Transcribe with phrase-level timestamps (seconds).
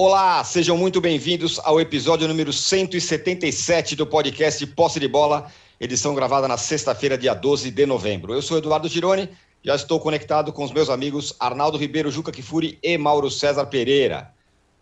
[0.00, 5.50] Olá, sejam muito bem-vindos ao episódio número 177 do podcast Posse de Bola,
[5.80, 8.32] edição gravada na sexta-feira, dia 12 de novembro.
[8.32, 9.28] Eu sou Eduardo Gironi,
[9.60, 14.32] já estou conectado com os meus amigos Arnaldo Ribeiro, Juca Kifuri e Mauro César Pereira.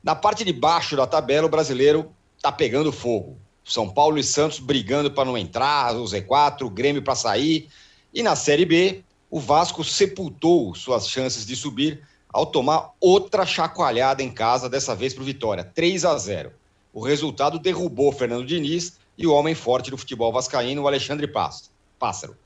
[0.02, 3.38] Na parte de baixo da tabela, o brasileiro está pegando fogo.
[3.64, 7.70] São Paulo e Santos brigando para não entrar, o Z4, o Grêmio para sair.
[8.12, 12.02] E na Série B, o Vasco sepultou suas chances de subir
[12.36, 16.52] ao tomar outra chacoalhada em casa, dessa vez para o Vitória, 3 a 0.
[16.92, 22.36] O resultado derrubou Fernando Diniz e o homem forte do futebol vascaíno, o Alexandre Pássaro.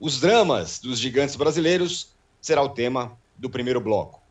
[0.00, 4.22] Os dramas dos gigantes brasileiros será o tema do primeiro bloco.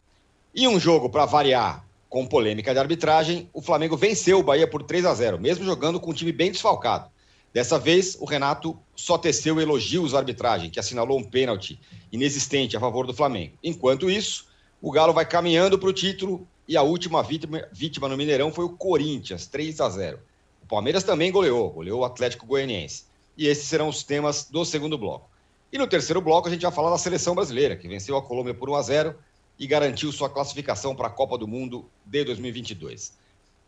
[0.52, 4.82] E um jogo para variar, com polêmica de arbitragem, o Flamengo venceu o Bahia por
[4.82, 7.12] 3 a 0, mesmo jogando com um time bem desfalcado.
[7.54, 11.80] Dessa vez, o Renato só teceu elogios à arbitragem, que assinalou um pênalti
[12.12, 13.60] inexistente a favor do Flamengo.
[13.64, 14.52] Enquanto isso,
[14.84, 18.66] o Galo vai caminhando para o título e a última vítima, vítima no Mineirão foi
[18.66, 20.20] o Corinthians, 3 a 0.
[20.62, 23.06] O Palmeiras também goleou, goleou o Atlético Goianiense.
[23.38, 25.30] E esses serão os temas do segundo bloco.
[25.72, 28.54] E no terceiro bloco a gente vai falar da seleção brasileira, que venceu a Colômbia
[28.54, 29.16] por 1 a 0
[29.58, 33.14] e garantiu sua classificação para a Copa do Mundo de 2022.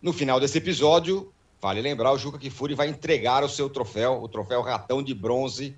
[0.02, 4.28] No final desse episódio, vale lembrar, o Juca Kifuri vai entregar o seu troféu, o
[4.28, 5.78] troféu Ratão de Bronze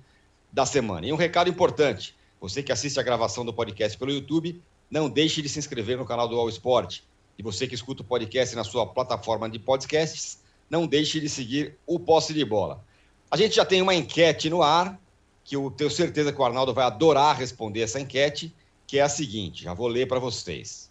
[0.52, 1.06] da semana.
[1.06, 5.42] E um recado importante: você que assiste a gravação do podcast pelo YouTube, não deixe
[5.42, 7.00] de se inscrever no canal do All Sport.
[7.38, 11.76] E você que escuta o podcast na sua plataforma de podcasts, não deixe de seguir
[11.86, 12.84] o Posse de Bola.
[13.30, 14.98] A gente já tem uma enquete no ar,
[15.44, 18.54] que eu tenho certeza que o Arnaldo vai adorar responder essa enquete,
[18.86, 20.90] que é a seguinte, já vou ler para vocês.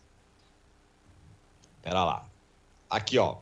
[1.78, 2.30] Espera lá.
[2.90, 3.38] Aqui, ó.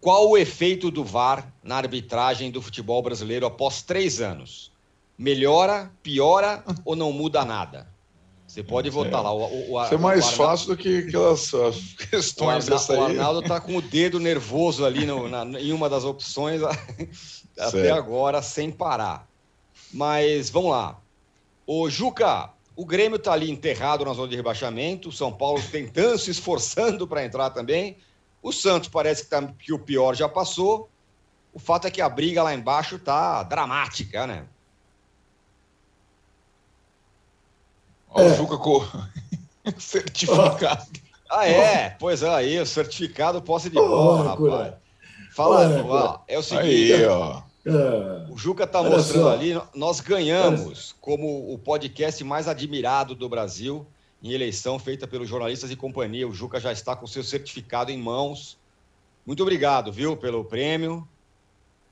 [0.00, 4.72] Qual o efeito do VAR na arbitragem do futebol brasileiro após três anos?
[5.16, 7.88] Melhora, piora ou não muda nada?
[8.48, 9.24] Você pode votar é.
[9.24, 9.32] lá.
[9.32, 10.36] O, o, Isso é mais Arnaldo...
[10.36, 11.50] fácil do que aquelas
[12.10, 12.98] questões o dessa aí.
[12.98, 16.62] O Arnaldo está com o dedo nervoso ali no, na, em uma das opções
[17.60, 19.28] até agora, sem parar.
[19.92, 20.98] Mas vamos lá.
[21.66, 26.18] O Juca, o Grêmio está ali enterrado na zona de rebaixamento, o São Paulo tentando,
[26.18, 27.98] se esforçando para entrar também.
[28.42, 30.88] O Santos parece que, tá, que o pior já passou.
[31.52, 34.46] O fato é que a briga lá embaixo está dramática, né?
[38.10, 38.32] Olha é.
[38.32, 38.84] o Juca com
[39.78, 40.86] certificado.
[41.30, 41.90] Ah, é?
[41.90, 44.74] Pois é, aí, o certificado posse de bola, oh, rapaz.
[45.30, 46.94] Fala, ó, é o seguinte.
[46.94, 47.42] Aí, ó.
[47.66, 48.32] É.
[48.32, 53.86] O Juca está mostrando ali, nós ganhamos como o podcast mais admirado do Brasil
[54.22, 56.26] em eleição feita pelos jornalistas e companhia.
[56.26, 58.58] O Juca já está com seu certificado em mãos.
[59.26, 61.06] Muito obrigado, viu, pelo prêmio.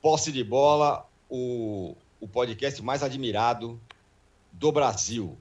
[0.01, 3.79] Posse de bola, o, o podcast mais admirado
[4.51, 5.37] do Brasil.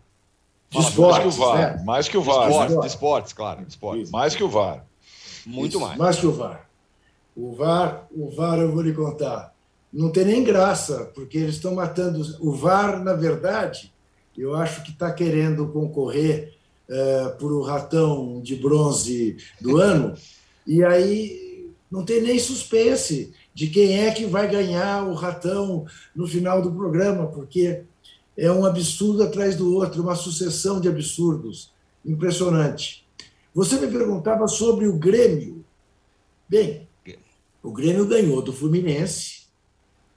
[0.80, 1.58] De esportes, mais que o VAR.
[1.58, 1.82] Né?
[1.84, 2.46] Mais que o VAR.
[2.46, 3.64] De esportes, de esportes claro.
[3.64, 4.10] De esportes.
[4.10, 4.84] Mais que o VAR.
[5.46, 5.96] Muito Isso, mais.
[5.98, 6.68] Mais que o VAR.
[7.36, 9.54] O VAR, o VAR eu vou lhe contar.
[9.92, 12.20] Não tem nem graça, porque eles estão matando.
[12.40, 13.92] O VAR, na verdade,
[14.36, 16.54] eu acho que está querendo concorrer
[16.88, 20.14] é, por o ratão de bronze do ano,
[20.66, 26.26] e aí não tem nem suspense de quem é que vai ganhar o ratão no
[26.26, 27.84] final do programa, porque
[28.36, 31.72] é um absurdo atrás do outro, uma sucessão de absurdos.
[32.04, 33.06] Impressionante.
[33.54, 35.64] Você me perguntava sobre o Grêmio.
[36.48, 36.86] Bem,
[37.62, 39.46] o Grêmio ganhou do Fluminense,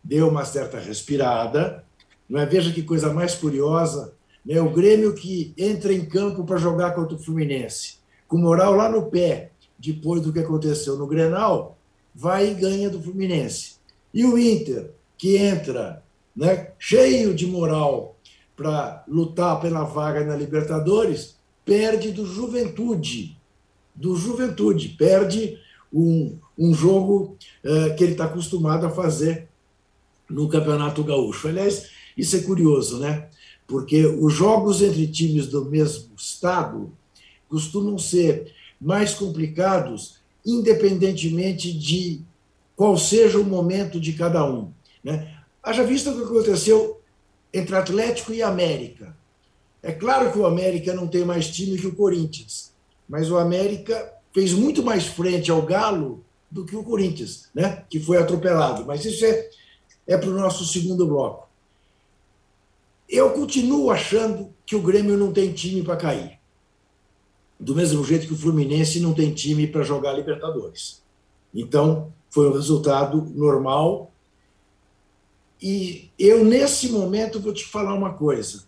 [0.03, 1.83] deu uma certa respirada.
[2.29, 2.45] Não é?
[2.45, 4.13] Veja que coisa mais curiosa.
[4.45, 4.61] Né?
[4.61, 7.97] O Grêmio que entra em campo para jogar contra o Fluminense,
[8.27, 11.77] com moral lá no pé, depois do que aconteceu no Grenal,
[12.13, 13.77] vai e ganha do Fluminense.
[14.13, 16.03] E o Inter, que entra
[16.39, 18.15] né, cheio de moral
[18.55, 21.35] para lutar pela vaga na Libertadores,
[21.65, 23.37] perde do Juventude.
[23.93, 25.59] Do Juventude, perde
[25.91, 27.35] um, um jogo
[27.65, 29.49] uh, que ele está acostumado a fazer
[30.29, 31.49] no Campeonato Gaúcho.
[31.49, 33.27] Aliás, isso é curioso, né?
[33.67, 36.89] Porque os jogos entre times do mesmo estado
[37.49, 42.21] costumam ser mais complicados, independentemente de
[42.77, 44.71] qual seja o momento de cada um.
[45.03, 45.38] Né?
[45.61, 47.01] Haja visto o que aconteceu
[47.53, 49.15] entre Atlético e América.
[49.81, 52.73] É claro que o América não tem mais time que o Corinthians,
[53.07, 57.83] mas o América fez muito mais frente ao Galo do que o Corinthians, né?
[57.89, 58.85] que foi atropelado.
[58.85, 59.49] Mas isso é,
[60.07, 61.47] é para o nosso segundo bloco.
[63.07, 66.39] Eu continuo achando que o Grêmio não tem time para cair.
[67.59, 71.01] Do mesmo jeito que o Fluminense não tem time para jogar Libertadores.
[71.53, 74.11] Então, foi um resultado normal
[75.61, 78.63] e eu, nesse momento, vou te falar uma coisa.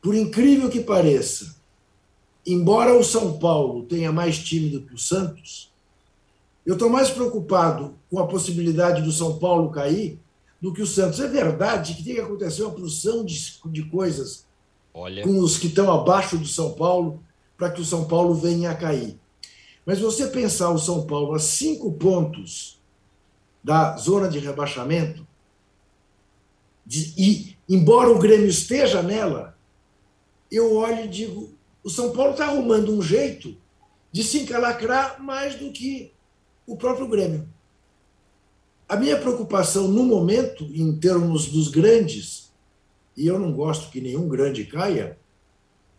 [0.00, 1.56] Por incrível que pareça,
[2.46, 5.70] embora o São Paulo tenha mais time do que o Santos,
[6.64, 10.18] eu estou mais preocupado com a possibilidade do São Paulo cair
[10.60, 11.20] do que o Santos.
[11.20, 14.46] É verdade que tem que acontecer uma produção de, de coisas
[14.94, 15.22] Olha.
[15.22, 17.22] com os que estão abaixo do São Paulo
[17.56, 19.18] para que o São Paulo venha a cair.
[19.84, 22.78] Mas você pensar o São Paulo a cinco pontos
[23.62, 25.26] da zona de rebaixamento,
[26.86, 29.56] e embora o Grêmio esteja nela,
[30.50, 33.56] eu olho e digo: o São Paulo está arrumando um jeito
[34.12, 36.12] de se encalacrar mais do que
[36.66, 37.48] o próprio Grêmio.
[38.88, 42.50] A minha preocupação no momento, em termos dos grandes,
[43.16, 45.16] e eu não gosto que nenhum grande caia,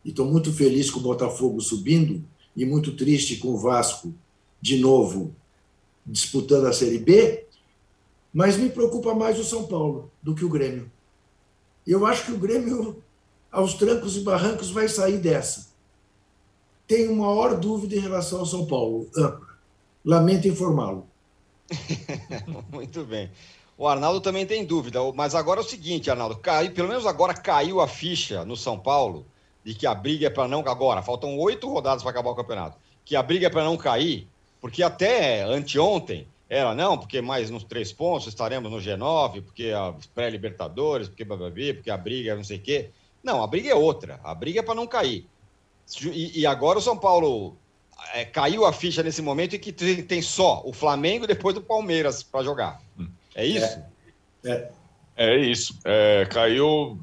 [0.04, 2.24] e estou muito feliz com o Botafogo subindo,
[2.56, 4.14] e muito triste com o Vasco
[4.62, 5.34] de novo
[6.06, 7.46] disputando a Série B,
[8.34, 10.92] mas me preocupa mais o São Paulo do que o Grêmio.
[11.86, 13.04] Eu acho que o Grêmio,
[13.52, 15.72] aos trancos e barrancos, vai sair dessa.
[16.88, 19.10] Tenho maior dúvida em relação ao São Paulo.
[20.04, 21.08] Lamento informá-lo.
[22.72, 23.32] Muito bem.
[23.78, 27.34] O Arnaldo também tem dúvida, mas agora é o seguinte, Arnaldo, caiu, pelo menos agora
[27.34, 29.26] caiu a ficha no São Paulo
[29.64, 30.60] de que a briga é para não.
[30.60, 32.78] Agora, faltam oito rodadas para acabar o campeonato.
[33.04, 34.28] Que a briga é para não cair,
[34.60, 39.94] porque até anteontem era não, porque mais nos três pontos estaremos no G9, porque a
[40.14, 42.90] pré-Libertadores, porque BBB, porque a briga é não sei o quê.
[43.24, 44.20] Não, a briga é outra.
[44.22, 45.26] A briga é para não cair.
[46.04, 47.56] E, e, agora o São Paulo
[48.14, 51.56] é, caiu a ficha nesse momento e que tem, tem só o Flamengo e depois
[51.56, 52.82] o Palmeiras para jogar.
[53.34, 53.80] É isso?
[54.44, 54.72] É, é.
[55.16, 55.80] é isso.
[55.86, 57.00] É, caiu.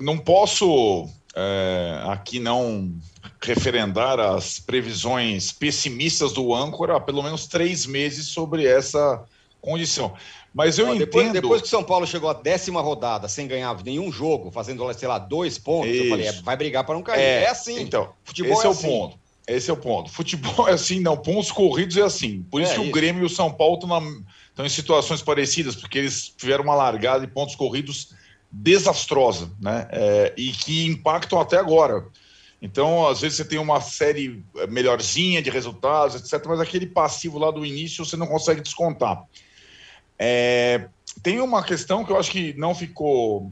[0.00, 2.92] Não posso é, aqui não
[3.42, 9.24] referendar as previsões pessimistas do âncora há pelo menos três meses sobre essa
[9.60, 10.14] condição.
[10.52, 11.40] Mas eu Ó, depois, entendo.
[11.40, 15.08] Depois que o São Paulo chegou à décima rodada sem ganhar nenhum jogo, fazendo, sei
[15.08, 16.04] lá, dois pontos, Isso.
[16.04, 17.20] eu falei, é, vai brigar para não cair.
[17.20, 17.80] É, é assim.
[17.80, 18.86] Então, futebol esse é, é assim.
[18.86, 19.18] o ponto.
[19.46, 20.10] Esse é o ponto.
[20.10, 21.16] Futebol é assim, não.
[21.16, 22.44] Pontos corridos é assim.
[22.50, 22.90] Por isso é que isso.
[22.90, 26.64] o Grêmio e o São Paulo estão, na, estão em situações parecidas, porque eles tiveram
[26.64, 28.12] uma largada de pontos corridos
[28.52, 29.86] desastrosa, né?
[29.90, 32.04] É, e que impactam até agora.
[32.62, 37.38] Então, às vezes você tem uma série é, melhorzinha de resultados, etc., mas aquele passivo
[37.38, 39.24] lá do início você não consegue descontar.
[40.18, 40.88] É,
[41.22, 43.50] tem uma questão que eu acho que não ficou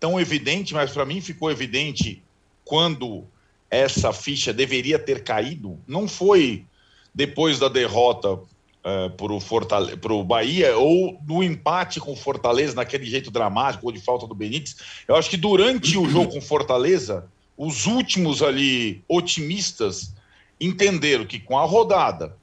[0.00, 2.22] tão evidente, mas para mim ficou evidente
[2.64, 3.24] quando
[3.70, 5.78] essa ficha deveria ter caído.
[5.86, 6.66] Não foi
[7.14, 13.30] depois da derrota uh, para o Bahia ou do empate com o Fortaleza, naquele jeito
[13.30, 14.76] dramático, ou de falta do Benítez.
[15.06, 20.12] Eu acho que durante o jogo com Fortaleza, os últimos ali otimistas
[20.60, 22.36] entenderam que com a rodada,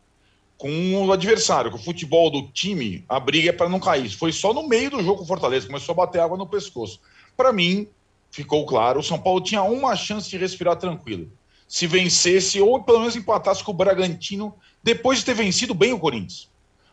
[0.57, 4.09] com o adversário, com o futebol do time, a briga é para não cair.
[4.09, 6.99] Foi só no meio do jogo com o Fortaleza, começou a bater água no pescoço.
[7.35, 7.87] Para mim,
[8.29, 11.31] ficou claro, o São Paulo tinha uma chance de respirar tranquilo.
[11.67, 14.53] Se vencesse ou pelo menos empatasse com o Bragantino
[14.83, 16.49] depois de ter vencido bem o Corinthians.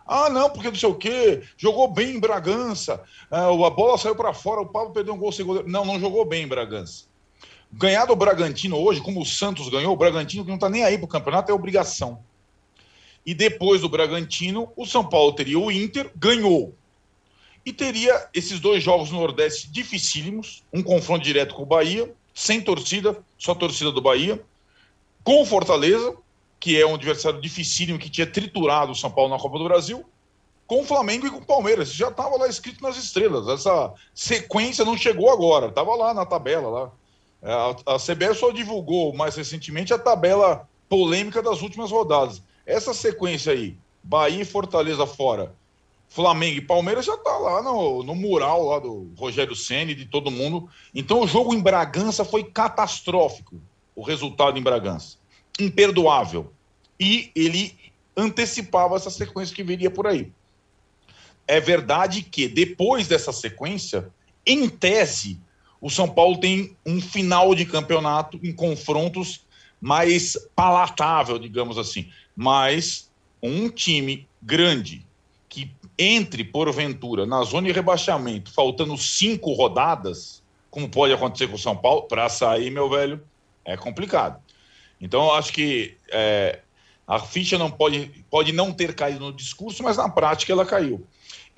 [0.06, 4.17] Ah, não, porque não sei o quê, jogou bem em Bragança, ah, a bola saiu
[4.17, 5.69] para fora, o Pablo perdeu um gol goleiro.
[5.69, 7.08] Não, não jogou bem em Bragança.
[7.73, 10.97] Ganhar do Bragantino hoje, como o Santos ganhou, o Bragantino que não está nem aí
[10.97, 12.23] para o campeonato, é obrigação.
[13.25, 16.75] E depois do Bragantino, o São Paulo teria o Inter, ganhou.
[17.64, 22.61] E teria esses dois jogos no Nordeste dificílimos, um confronto direto com o Bahia, sem
[22.61, 24.43] torcida, só torcida do Bahia,
[25.23, 26.16] com o Fortaleza,
[26.59, 30.04] que é um adversário dificílimo que tinha triturado o São Paulo na Copa do Brasil,
[30.66, 31.93] com o Flamengo e com o Palmeiras.
[31.93, 33.49] Já estava lá escrito nas estrelas.
[33.49, 36.69] Essa sequência não chegou agora, estava lá na tabela.
[36.69, 36.93] lá.
[37.42, 42.42] É, a, CBF só divulgou mais recentemente a tabela polêmica das últimas rodadas.
[42.66, 45.54] Essa sequência aí, Bahia e Fortaleza fora,
[46.09, 50.30] Flamengo e Palmeiras já está lá no, no mural lá do Rogério Ceni de todo
[50.30, 50.68] mundo.
[50.95, 53.61] Então o jogo em Bragança foi catastrófico.
[53.95, 55.18] O resultado em Bragança
[55.59, 56.52] imperdoável.
[56.99, 57.76] E ele
[58.16, 60.33] antecipava essa sequência que viria por aí.
[61.47, 64.12] É verdade que depois dessa sequência,
[64.47, 65.40] em tese,
[65.80, 69.47] o São Paulo tem um final de campeonato em confrontos
[69.80, 72.11] mais palatável, digamos assim.
[72.35, 73.11] Mas
[73.42, 75.06] um time grande
[75.49, 81.58] que entre, porventura, na zona de rebaixamento, faltando cinco rodadas, como pode acontecer com o
[81.58, 83.23] São Paulo, para sair, meu velho,
[83.64, 84.40] é complicado.
[85.00, 86.61] Então, eu acho que é,
[87.06, 91.06] a ficha não pode, pode não ter caído no discurso, mas na prática ela caiu.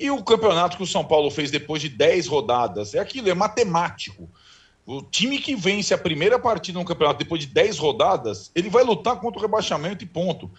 [0.00, 3.34] E o campeonato que o São Paulo fez depois de 10 rodadas, é aquilo, é
[3.34, 4.30] matemático.
[4.86, 8.82] O time que vence a primeira partida no campeonato depois de 10 rodadas, ele vai
[8.82, 10.50] lutar contra o rebaixamento e ponto.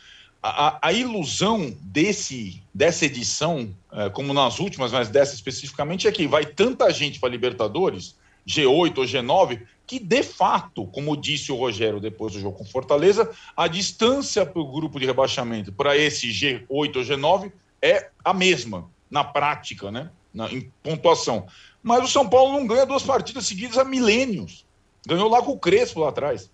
[0.43, 6.11] A, a, a ilusão desse, dessa edição, é, como nas últimas, mas dessa especificamente, é
[6.11, 8.15] que vai tanta gente para Libertadores,
[8.47, 13.27] G8 ou G9, que, de fato, como disse o Rogério depois do jogo com Fortaleza,
[13.57, 18.87] a distância para o grupo de rebaixamento para esse G8 ou G9 é a mesma,
[19.11, 20.09] na prática, né?
[20.33, 21.45] Na, em pontuação.
[21.83, 24.65] Mas o São Paulo não ganha duas partidas seguidas há milênios.
[25.05, 26.49] Ganhou lá com o Crespo lá atrás.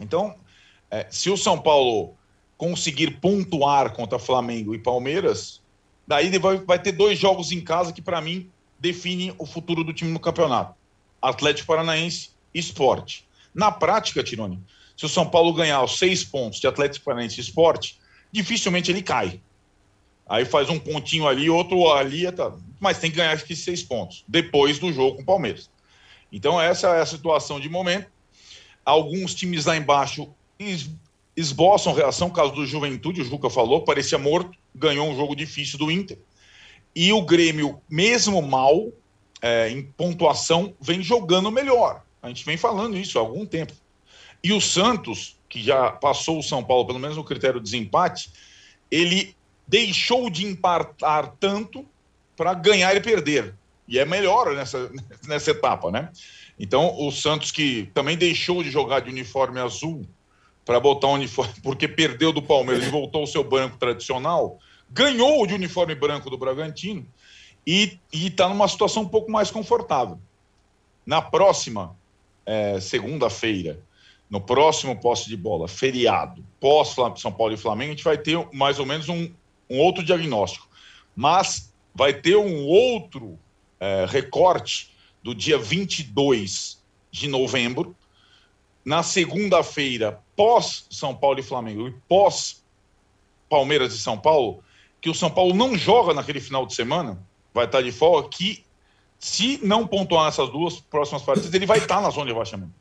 [0.00, 0.34] Então,
[0.90, 2.14] é, se o São Paulo
[2.56, 5.60] conseguir pontuar contra Flamengo e Palmeiras,
[6.06, 9.92] daí vai, vai ter dois jogos em casa que, para mim, definem o futuro do
[9.92, 10.74] time no campeonato.
[11.20, 13.26] Atlético Paranaense esporte.
[13.54, 14.62] Na prática, Tironi,
[14.96, 17.98] se o São Paulo ganhar os seis pontos de Atlético Paranaense esporte,
[18.32, 19.40] dificilmente ele cai.
[20.28, 22.52] Aí faz um pontinho ali, outro ali, tá.
[22.78, 25.70] mas tem que ganhar esses seis pontos, depois do jogo com o Palmeiras.
[26.30, 28.10] Então, essa é a situação de momento.
[28.84, 30.28] Alguns times lá embaixo
[31.34, 35.90] esboçam reação, caso do Juventude, o Juca falou, parecia morto, ganhou um jogo difícil do
[35.90, 36.18] Inter.
[36.94, 38.88] E o Grêmio, mesmo mal,
[39.40, 42.02] é, em pontuação, vem jogando melhor.
[42.20, 43.72] A gente vem falando isso há algum tempo.
[44.42, 48.30] E o Santos, que já passou o São Paulo, pelo menos no critério de desempate,
[48.90, 49.34] ele
[49.68, 51.84] deixou de empatar tanto
[52.34, 53.54] para ganhar e perder.
[53.86, 54.90] E é melhor nessa,
[55.28, 56.10] nessa etapa, né?
[56.58, 60.04] Então, o Santos, que também deixou de jogar de uniforme azul
[60.64, 64.58] para botar um uniforme, porque perdeu do Palmeiras e voltou ao seu branco tradicional,
[64.90, 67.06] ganhou de uniforme branco do Bragantino
[67.66, 70.18] e está numa situação um pouco mais confortável.
[71.06, 71.94] Na próxima
[72.44, 73.78] é, segunda-feira,
[74.28, 78.38] no próximo posse de bola, feriado, pós São Paulo e Flamengo, a gente vai ter
[78.52, 79.30] mais ou menos um,
[79.68, 80.68] um outro diagnóstico.
[81.14, 83.38] Mas vai ter um outro
[83.80, 87.96] é, recorte do dia 22 de novembro,
[88.84, 92.64] na segunda-feira, pós São Paulo e Flamengo e pós
[93.48, 94.62] Palmeiras e São Paulo,
[95.00, 97.18] que o São Paulo não joga naquele final de semana,
[97.52, 98.64] vai estar de folga, que
[99.18, 102.72] se não pontuar essas duas próximas partidas, ele vai estar na zona de rebaixamento.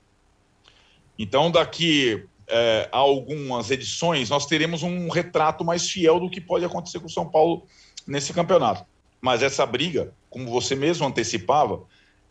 [1.18, 7.00] Então, daqui é, algumas edições, nós teremos um retrato mais fiel do que pode acontecer
[7.00, 7.66] com o São Paulo
[8.06, 8.86] nesse campeonato.
[9.20, 11.82] Mas essa briga, como você mesmo antecipava,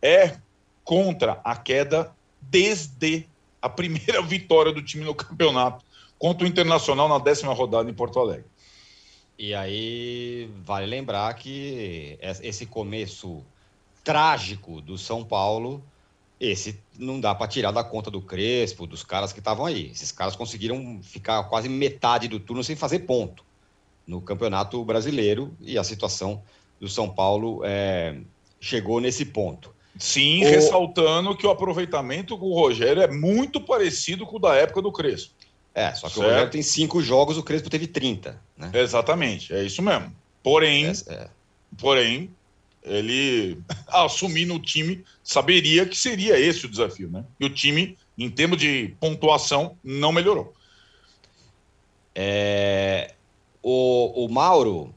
[0.00, 0.36] é
[0.82, 3.26] contra a queda desde
[3.60, 5.84] a primeira vitória do time no campeonato
[6.18, 8.46] contra o Internacional na décima rodada em Porto Alegre.
[9.38, 13.44] E aí vale lembrar que esse começo
[14.02, 15.84] trágico do São Paulo,
[16.38, 19.90] esse não dá para tirar da conta do Crespo, dos caras que estavam aí.
[19.90, 23.44] Esses caras conseguiram ficar quase metade do turno sem fazer ponto
[24.06, 26.42] no Campeonato Brasileiro e a situação
[26.78, 28.18] do São Paulo é,
[28.60, 29.74] chegou nesse ponto.
[29.98, 30.48] Sim, o...
[30.48, 34.92] ressaltando que o aproveitamento com o Rogério é muito parecido com o da época do
[34.92, 35.34] Crespo.
[35.74, 36.26] É, só que certo.
[36.26, 38.40] o Rogério tem cinco jogos, o Crespo teve 30.
[38.56, 38.70] Né?
[38.74, 40.14] Exatamente, é isso mesmo.
[40.42, 41.28] Porém, é, é.
[41.78, 42.30] porém,
[42.86, 47.24] ele assumindo o time saberia que seria esse o desafio, né?
[47.38, 50.54] E o time, em termos de pontuação, não melhorou.
[52.14, 53.14] É,
[53.62, 54.94] o, o Mauro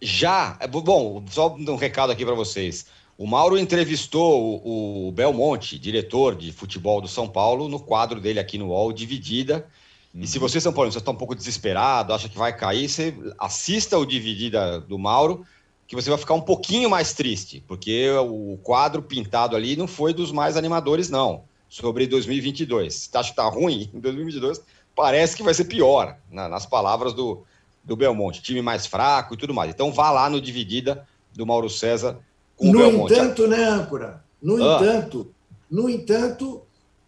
[0.00, 0.58] já.
[0.68, 2.86] Bom, só um recado aqui para vocês.
[3.16, 8.40] O Mauro entrevistou o, o Belmonte, diretor de futebol do São Paulo, no quadro dele
[8.40, 9.66] aqui no UOL, Dividida
[10.14, 13.14] e se você, São Paulo, você está um pouco desesperado, acha que vai cair, você
[13.38, 15.46] assista o Dividida do Mauro,
[15.92, 20.14] que você vai ficar um pouquinho mais triste, porque o quadro pintado ali não foi
[20.14, 22.94] dos mais animadores, não, sobre 2022.
[22.94, 24.62] Você acha que está ruim em 2022?
[24.96, 27.42] Parece que vai ser pior, na, nas palavras do,
[27.84, 28.40] do Belmonte.
[28.40, 29.70] Time mais fraco e tudo mais.
[29.70, 32.18] Então vá lá no Dividida do Mauro César
[32.56, 33.12] com no o Belmonte.
[33.12, 34.24] No entanto, né, âncora?
[34.40, 34.76] No ah.
[34.76, 35.34] entanto,
[35.70, 36.62] no entanto,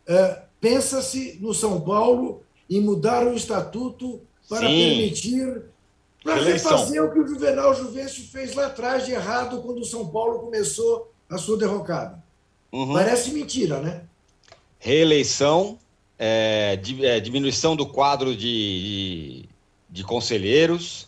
[0.06, 4.76] é, pensa-se no São Paulo e mudar o estatuto para Sim.
[4.76, 5.62] permitir
[6.24, 10.08] para refazer o que o Juvenal Juvencio fez lá atrás de errado quando o São
[10.08, 12.24] Paulo começou a sua derrocada.
[12.72, 12.94] Uhum.
[12.94, 14.00] Parece mentira, né?
[14.78, 15.78] Reeleição,
[16.18, 19.48] é, é, diminuição do quadro de, de,
[19.90, 21.06] de, conselheiros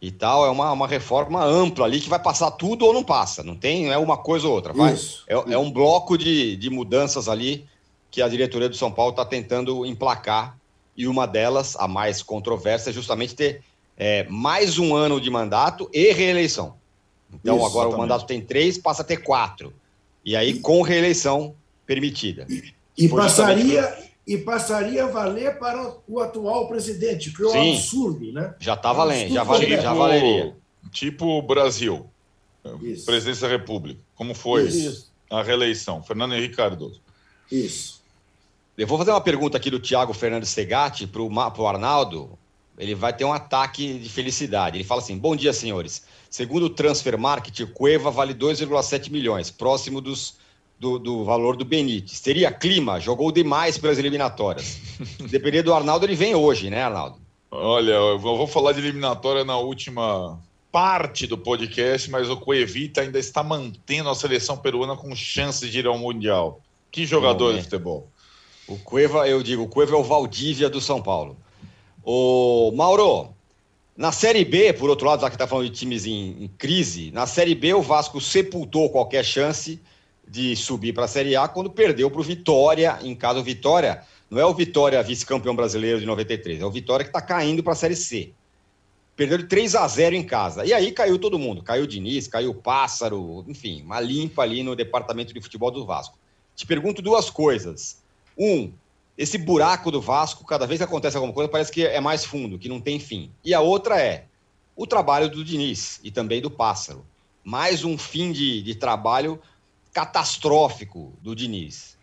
[0.00, 0.44] e tal.
[0.44, 3.42] É uma, uma reforma ampla ali que vai passar tudo ou não passa.
[3.42, 4.74] Não tem, é uma coisa ou outra.
[4.74, 4.92] Vai?
[4.92, 5.52] Isso, é, isso.
[5.52, 7.66] é um bloco de, de mudanças ali
[8.10, 10.58] que a diretoria do São Paulo está tentando emplacar
[10.96, 13.62] e uma delas, a mais controversa, é justamente ter
[13.98, 16.76] é, mais um ano de mandato e reeleição.
[17.34, 17.94] Então, Isso, agora exatamente.
[17.94, 19.74] o mandato tem três, passa a ter quatro.
[20.24, 22.46] E aí, com reeleição permitida.
[22.96, 28.54] E, passaria, e passaria a valer para o atual presidente, que é um absurdo, né?
[28.60, 30.56] Já está valendo, já, valeria, já valeria.
[30.92, 32.08] Tipo Brasil,
[32.82, 33.04] Isso.
[33.04, 34.00] presidência da República.
[34.14, 35.10] Como foi Isso.
[35.30, 36.02] a reeleição?
[36.02, 37.00] Fernando Henrique Cardoso.
[37.50, 38.02] Isso.
[38.76, 42.38] Eu vou fazer uma pergunta aqui do Thiago Fernandes Segatti para o Arnaldo.
[42.78, 44.76] Ele vai ter um ataque de felicidade.
[44.76, 46.04] Ele fala assim: Bom dia, senhores.
[46.30, 50.36] Segundo o Transfer Market, o Cueva vale 2,7 milhões, próximo dos
[50.78, 52.20] do, do valor do Benítez.
[52.20, 54.78] Teria clima, jogou demais pelas eliminatórias.
[55.28, 57.18] Depender do Arnaldo, ele vem hoje, né, Arnaldo?
[57.50, 60.38] Olha, eu vou falar de eliminatória na última
[60.70, 65.78] parte do podcast, mas o Coevita ainda está mantendo a seleção peruana com chances de
[65.78, 66.60] ir ao Mundial.
[66.90, 68.08] Que jogador de futebol.
[68.66, 71.36] O Cueva, eu digo, o Cueva é o Valdívia do São Paulo.
[72.10, 73.34] O Mauro,
[73.94, 77.10] na Série B, por outro lado, já que está falando de times em, em, crise,
[77.10, 79.78] na Série B o Vasco sepultou qualquer chance
[80.26, 84.02] de subir para a Série A quando perdeu para o Vitória, em casa o Vitória,
[84.30, 87.74] não é o Vitória vice-campeão brasileiro de 93, é o Vitória que está caindo para
[87.74, 88.32] a Série C.
[89.14, 90.64] Perdeu de 3 a 0 em casa.
[90.64, 91.62] E aí caiu todo mundo.
[91.62, 95.84] Caiu o Diniz, caiu o Pássaro, enfim, uma limpa ali no departamento de futebol do
[95.84, 96.18] Vasco.
[96.56, 98.02] Te pergunto duas coisas.
[98.38, 98.72] Um,
[99.18, 102.56] esse buraco do Vasco, cada vez que acontece alguma coisa, parece que é mais fundo,
[102.56, 103.32] que não tem fim.
[103.44, 104.26] E a outra é
[104.76, 107.04] o trabalho do Diniz e também do Pássaro.
[107.42, 109.40] Mais um fim de, de trabalho
[109.92, 111.98] catastrófico do Diniz.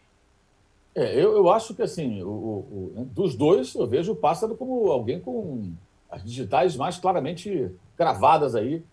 [0.93, 4.55] É, eu, eu acho que, assim, o, o, né, dos dois, eu vejo o Pássaro
[4.57, 5.71] como alguém com
[6.09, 8.83] as digitais mais claramente gravadas aí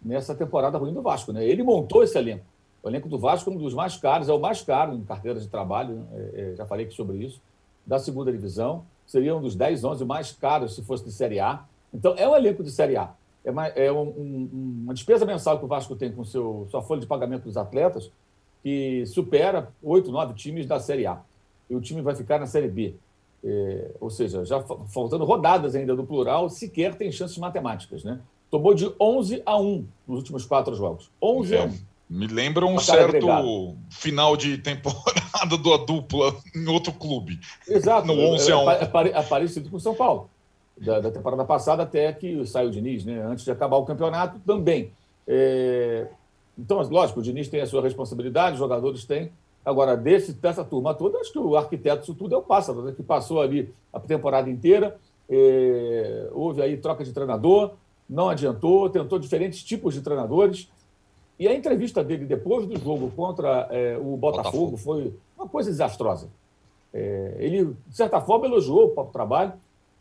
[0.00, 1.32] nessa temporada ruim do Vasco.
[1.32, 1.44] Né?
[1.44, 2.44] Ele montou esse elenco.
[2.80, 5.40] O elenco do Vasco é um dos mais caros, é o mais caro em carteira
[5.40, 6.06] de trabalho, né?
[6.12, 7.40] é, é, já falei sobre isso,
[7.86, 8.84] da segunda divisão.
[9.06, 11.64] Seria um dos 10, 11 mais caros se fosse de Série A.
[11.92, 13.12] Então, é um elenco de Série A.
[13.44, 14.50] É uma, é um, um,
[14.84, 18.10] uma despesa mensal que o Vasco tem com seu, sua folha de pagamento dos atletas
[18.62, 21.20] que supera oito, nove times da Série A.
[21.68, 22.94] E o time vai ficar na Série B.
[23.44, 28.04] É, ou seja, já faltando rodadas ainda do plural, sequer tem chances matemáticas.
[28.04, 28.20] Né?
[28.50, 31.10] Tomou de 11 a 1 nos últimos quatro jogos.
[31.20, 31.60] 11 é.
[31.60, 31.91] a 1.
[32.12, 33.74] Me lembra um certo agregado.
[33.88, 35.22] final de temporada
[35.56, 37.40] da dupla em outro clube.
[37.66, 38.06] Exato.
[38.06, 38.70] No 11 a 1.
[38.70, 40.28] É, é, é parecido com o São Paulo.
[40.76, 43.22] Da, da, temporada passada até que saiu o Diniz, né?
[43.22, 44.92] antes de acabar o campeonato também.
[45.26, 46.06] É...
[46.58, 49.32] Então, lógico, o Diniz tem a sua responsabilidade, os jogadores têm.
[49.64, 52.92] Agora, desse, dessa turma toda, acho que o arquiteto disso tudo é o Pássaro, né?
[52.94, 54.98] que passou ali a temporada inteira.
[55.30, 56.28] É...
[56.32, 57.72] Houve aí troca de treinador,
[58.06, 60.68] não adiantou, tentou diferentes tipos de treinadores.
[61.42, 65.70] E a entrevista dele depois do jogo contra é, o Botafogo, Botafogo, foi uma coisa
[65.70, 66.28] desastrosa.
[66.94, 69.54] É, ele, de certa forma, elogiou o trabalho,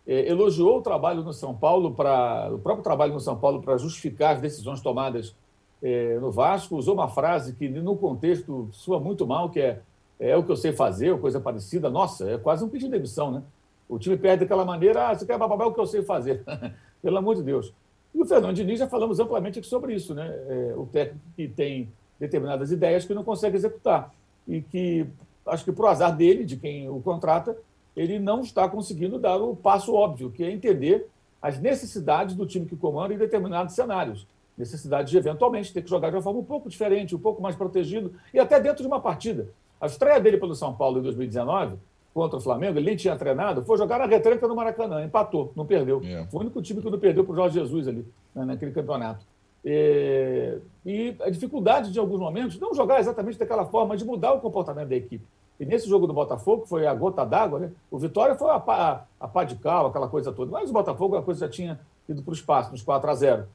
[0.05, 3.75] é, elogiou o trabalho no São Paulo, para o próprio trabalho no São Paulo para
[3.75, 5.35] justificar as decisões tomadas
[5.81, 9.81] é, no Vasco, usou uma frase que, no contexto, soa muito mal, que é,
[10.19, 11.89] é o que eu sei fazer, ou coisa parecida.
[11.89, 13.41] Nossa, é quase um pedido de demissão, né?
[13.89, 16.43] O time perde daquela maneira, ah, você quer bababá, é o que eu sei fazer.
[17.01, 17.73] Pelo amor de Deus.
[18.13, 20.27] E o Fernando Diniz já falamos amplamente aqui sobre isso, né?
[20.47, 24.13] É, o técnico que tem determinadas ideias que não consegue executar
[24.47, 25.07] e que,
[25.45, 27.57] acho que por azar dele, de quem o contrata,
[27.95, 31.07] ele não está conseguindo dar o passo óbvio, que é entender
[31.41, 34.27] as necessidades do time que comanda em determinados cenários.
[34.57, 37.55] Necessidade de, eventualmente, ter que jogar de uma forma um pouco diferente, um pouco mais
[37.55, 39.47] protegido, e até dentro de uma partida.
[39.79, 41.77] A estreia dele pelo São Paulo em 2019
[42.13, 45.65] contra o Flamengo, ele nem tinha treinado, foi jogar na retranca no Maracanã, empatou, não
[45.65, 46.01] perdeu.
[46.01, 46.25] Yeah.
[46.25, 46.29] É.
[46.29, 49.25] Foi o único time que não perdeu para o Jorge Jesus ali, né, naquele campeonato.
[49.63, 54.41] E, e, a dificuldade de alguns momentos, não jogar exatamente daquela forma, de mudar o
[54.41, 55.23] comportamento da equipe.
[55.59, 57.71] E nesse jogo do Botafogo, foi a gota d'água, né?
[57.89, 60.51] o Vitória foi a pá, a pá de cal, aquela coisa toda.
[60.51, 63.45] Mas o Botafogo, a coisa já tinha ido para o espaço, nos 4 a 0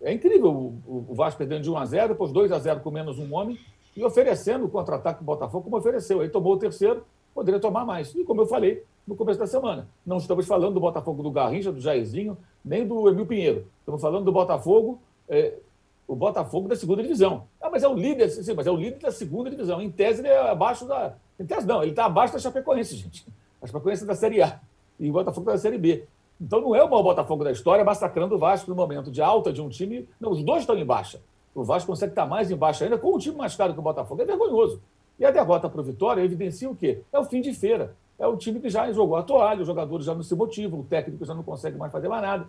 [0.00, 2.90] É incrível o, o Vasco perdendo de 1 a 0 depois 2 a 0 com
[2.90, 3.58] menos um homem,
[3.94, 6.20] e oferecendo o contra-ataque do Botafogo como ofereceu.
[6.20, 7.04] Aí tomou o terceiro,
[7.34, 8.14] poderia tomar mais.
[8.14, 11.72] E como eu falei no começo da semana, não estamos falando do Botafogo do Garrincha,
[11.72, 13.66] do Jairzinho, nem do Emil Pinheiro.
[13.80, 15.54] Estamos falando do Botafogo, é,
[16.06, 17.46] o Botafogo da segunda divisão.
[17.60, 19.80] Ah, mas é o líder, sim, mas é o líder da segunda divisão.
[19.82, 21.14] Em tese, ele é abaixo da.
[21.38, 23.26] Em tese, não, ele está abaixo da Chapecoense, gente.
[23.60, 24.60] A Chapecoense é da Série A
[24.98, 26.04] e o Botafogo da Série B.
[26.40, 29.52] Então não é o maior Botafogo da história massacrando o Vasco no momento de alta
[29.52, 30.08] de um time.
[30.20, 31.20] Não, os dois estão em baixa.
[31.54, 34.20] O Vasco consegue estar mais embaixo ainda com um time mais caro que o Botafogo.
[34.22, 34.80] É vergonhoso.
[35.18, 37.00] E a derrota para o Vitória evidencia o quê?
[37.12, 37.94] É o fim de feira.
[38.18, 40.84] É o time que já jogou a toalha, os jogadores já não se motivam, o
[40.84, 42.46] técnico já não consegue mais fazer mais nada.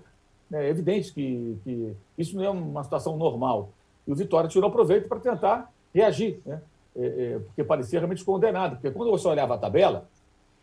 [0.54, 3.70] É evidente que, que isso não é uma situação normal.
[4.08, 6.62] E o Vitória tirou proveito para tentar reagir, né?
[6.96, 8.76] É, é, porque parecia realmente condenado.
[8.76, 10.08] Porque quando você olhava a tabela,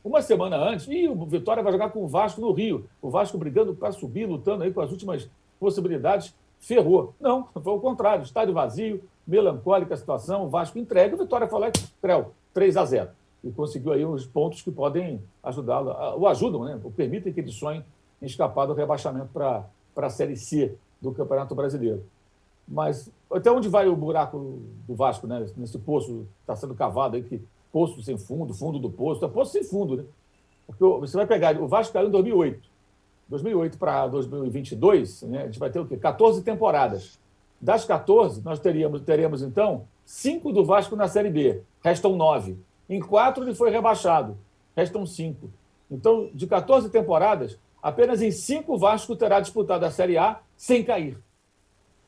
[0.05, 2.87] uma semana antes, e o Vitória vai jogar com o Vasco no Rio.
[3.01, 5.29] O Vasco brigando para subir, lutando aí com as últimas
[5.61, 7.14] possibilidades, ferrou.
[7.20, 8.22] Não, foi o contrário.
[8.22, 11.70] Estádio vazio, melancólica a situação, o Vasco entrega, o Vitória falou,
[12.01, 13.11] creu, 3 a 0
[13.44, 16.81] E conseguiu aí uns pontos que podem ajudá-lo, o ajudam, né?
[16.83, 17.85] O permitem que ele sonhe
[18.20, 22.05] em escapar do rebaixamento para a Série C do Campeonato Brasileiro.
[22.66, 25.44] Mas até onde vai o buraco do Vasco, né?
[25.57, 29.53] Nesse poço está sendo cavado aí, que poço sem fundo, fundo do poço, é poço
[29.53, 30.05] sem fundo, né?
[30.66, 32.72] Porque você vai pegar, o Vasco caiu em 2008.
[33.33, 35.97] 2008 para 2022, né, a gente vai ter o quê?
[35.97, 37.18] 14 temporadas.
[37.59, 42.59] Das 14, nós teríamos, teremos, então, cinco do Vasco na Série B, restam nove.
[42.88, 44.37] Em quatro ele foi rebaixado,
[44.77, 45.51] restam cinco.
[45.90, 50.85] Então, de 14 temporadas, apenas em cinco o Vasco terá disputado a Série A sem
[50.85, 51.18] cair.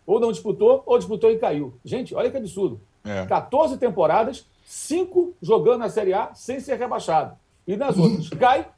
[0.07, 1.75] Ou não disputou, ou disputou e caiu.
[1.83, 2.81] Gente, olha que absurdo.
[3.03, 3.25] É.
[3.25, 7.35] 14 temporadas, cinco jogando na Série A sem ser rebaixado.
[7.67, 8.69] E nas outras, cai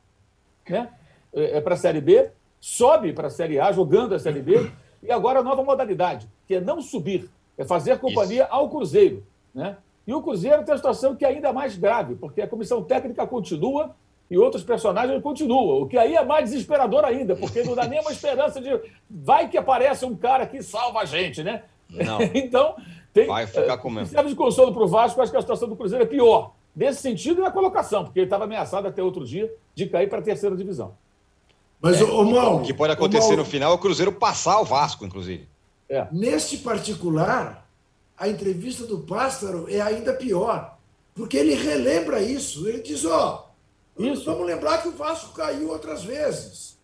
[0.69, 0.91] né,
[1.33, 2.31] é, é para a Série B,
[2.67, 4.69] sobe para a Série A, jogando a Série B,
[5.01, 8.53] e agora a nova modalidade, que é não subir, é fazer companhia Isso.
[8.53, 9.25] ao Cruzeiro.
[9.55, 9.77] Né?
[10.05, 13.25] E o Cruzeiro tem uma situação que é ainda mais grave, porque a comissão técnica
[13.25, 13.95] continua
[14.29, 18.11] e outros personagens continuam, o que aí é mais desesperador ainda, porque não dá nenhuma
[18.11, 18.69] esperança de
[19.09, 21.63] vai que aparece um cara que salva a gente, né?
[21.89, 22.19] Não.
[22.35, 22.75] então,
[23.13, 24.09] tem, vai ficar com medo.
[24.09, 26.53] Serve de consolo para o Vasco, acho que a situação do Cruzeiro é pior.
[26.75, 30.23] Nesse sentido, na colocação, porque ele estava ameaçado até outro dia de cair para a
[30.23, 30.95] terceira divisão.
[31.81, 34.61] Mas, é, o, Mal, o que pode acontecer Mal, no final é o Cruzeiro passar
[34.61, 35.49] o Vasco, inclusive.
[35.89, 36.07] É.
[36.11, 37.69] Neste particular,
[38.17, 40.79] a entrevista do Pássaro é ainda pior,
[41.15, 42.67] porque ele relembra isso.
[42.67, 43.47] Ele diz: ó,
[43.97, 44.25] oh, isso.
[44.25, 46.77] vamos lembrar que o Vasco caiu outras vezes.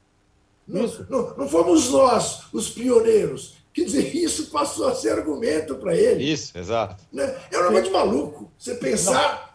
[0.67, 3.57] Não, não, não, fomos nós os pioneiros.
[3.73, 6.23] Quer dizer, isso passou a ser argumento para ele.
[6.25, 7.03] Isso, exato.
[7.13, 7.35] Né?
[7.51, 8.51] É um negócio de maluco.
[8.59, 9.49] Você pensar.
[9.49, 9.53] Não.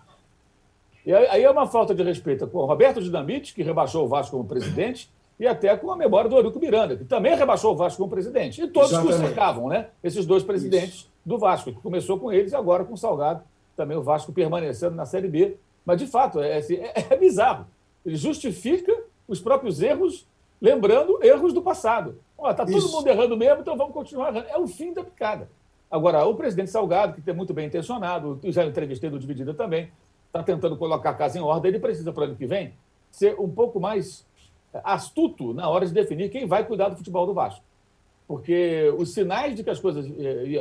[1.06, 4.36] E aí é uma falta de respeito com o Roberto Dinamite, que rebaixou o Vasco
[4.36, 8.00] como presidente, e até com a memória do Eurico Miranda, que também rebaixou o Vasco
[8.00, 8.62] como presidente.
[8.62, 9.19] E todos Exatamente.
[9.19, 9.89] cercavam, né?
[10.04, 11.12] Esses dois presidentes Isso.
[11.26, 13.43] do Vasco, que começou com eles e agora com o Salgado,
[13.76, 15.58] também o Vasco permanecendo na Série B.
[15.86, 17.67] Mas, de fato, é, assim, é, é bizarro.
[18.06, 18.91] Ele justifica
[19.28, 20.26] os próprios erros,
[20.60, 22.19] lembrando erros do passado.
[22.38, 22.91] Está todo Isso.
[22.91, 24.47] mundo errando mesmo, então vamos continuar errando.
[24.50, 25.50] É o fim da picada.
[25.89, 29.89] Agora, o presidente Salgado, que é muito bem intencionado, já entrevistei do Dividida também,
[30.26, 32.73] está tentando colocar a casa em ordem, ele precisa, para o ano que vem,
[33.10, 34.26] ser um pouco mais
[34.84, 37.63] astuto na hora de definir quem vai cuidar do futebol do Vasco.
[38.27, 40.06] Porque os sinais de que as coisas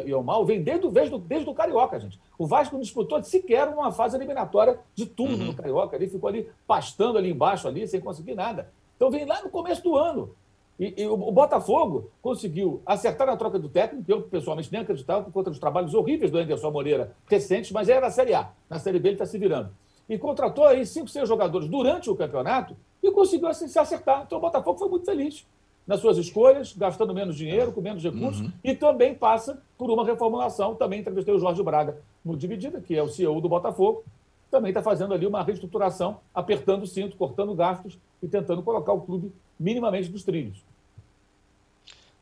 [0.06, 2.18] iam mal vêm desde, desde, desde o Carioca, gente.
[2.38, 5.44] O Vasco não disputou sequer uma fase eliminatória de turno uhum.
[5.46, 5.96] no Carioca.
[5.96, 8.70] Ele ficou ali pastando ali embaixo, ali, sem conseguir nada.
[8.94, 10.30] Então vem lá no começo do ano.
[10.78, 14.82] E, e o, o, Botafogo conseguiu acertar na troca do técnico, que eu pessoalmente nem
[14.82, 18.50] acreditava, por conta dos trabalhos horríveis do Anderson Moreira recentes, mas era na Série A.
[18.68, 19.70] Na Série B ele está se virando.
[20.08, 24.24] E contratou aí cinco, seis jogadores durante o campeonato e conseguiu se acertar.
[24.26, 25.46] Então o Botafogo foi muito feliz
[25.87, 28.52] nas suas escolhas, gastando menos dinheiro, com menos recursos, uhum.
[28.64, 30.74] e também passa por uma reformulação.
[30.74, 34.02] Também entrevistei o Jorge Braga no Dividida, que é o CEO do Botafogo,
[34.50, 39.00] também está fazendo ali uma reestruturação, apertando o cinto, cortando gastos e tentando colocar o
[39.00, 40.59] clube minimamente dos trilhos.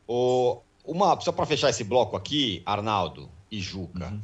[0.07, 4.19] O, uma, só para fechar esse bloco aqui, Arnaldo e Juca, uhum.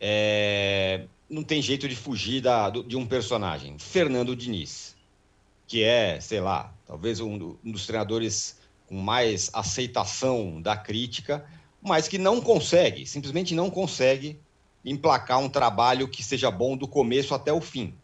[0.00, 4.93] é, não tem jeito de fugir da, de um personagem, Fernando Diniz
[5.66, 11.44] que é, sei lá, talvez um, dos treinadores com mais aceitação da crítica,
[11.80, 14.38] mas que não consegue, simplesmente não consegue
[14.84, 17.94] emplacar um trabalho que seja bom do começo até o fim.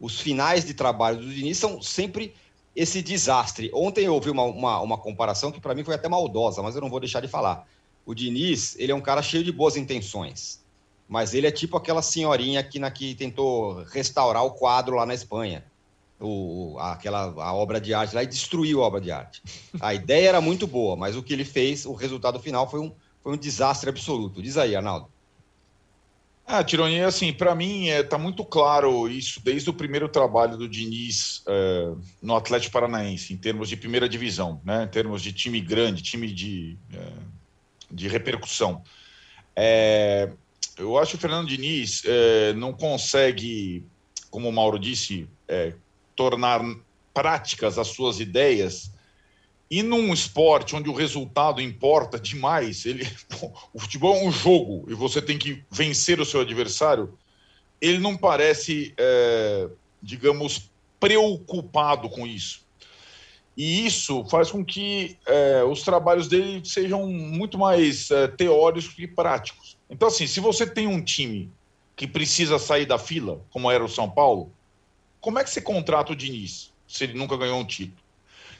[0.00, 2.34] Os finais de trabalho do Diniz são sempre
[2.74, 3.70] esse desastre.
[3.74, 6.80] Ontem eu ouvi uma, uma, uma comparação que para mim foi até maldosa, mas eu
[6.80, 7.66] não vou deixar de falar.
[8.06, 10.64] O Diniz, ele é um cara cheio de boas intenções,
[11.06, 15.12] mas ele é tipo aquela senhorinha que, na, que tentou restaurar o quadro lá na
[15.12, 15.62] Espanha
[16.20, 19.42] o, aquela, a obra de arte lá e destruiu a obra de arte.
[19.80, 22.92] A ideia era muito boa, mas o que ele fez, o resultado final foi um,
[23.22, 24.42] foi um desastre absoluto.
[24.42, 25.08] Diz aí, Arnaldo.
[26.52, 30.68] Ah, Tironi, assim, para mim é, tá muito claro isso desde o primeiro trabalho do
[30.68, 34.82] Diniz é, no Atlético Paranaense, em termos de primeira divisão, né?
[34.82, 37.12] em termos de time grande, time de, é,
[37.88, 38.82] de repercussão.
[39.54, 40.32] É,
[40.76, 43.86] eu acho que o Fernando Diniz é, não consegue,
[44.28, 45.74] como o Mauro disse, é,
[46.20, 46.60] tornar
[47.14, 48.92] práticas as suas ideias
[49.70, 53.08] e num esporte onde o resultado importa demais, ele,
[53.72, 57.16] o futebol é um jogo e você tem que vencer o seu adversário,
[57.80, 59.70] ele não parece, é,
[60.02, 62.66] digamos, preocupado com isso.
[63.56, 69.06] E isso faz com que é, os trabalhos dele sejam muito mais é, teóricos que
[69.06, 69.78] práticos.
[69.88, 71.50] Então, assim, se você tem um time
[71.96, 74.52] que precisa sair da fila, como era o São Paulo,
[75.20, 78.00] como é que você contrata o Diniz se ele nunca ganhou um título?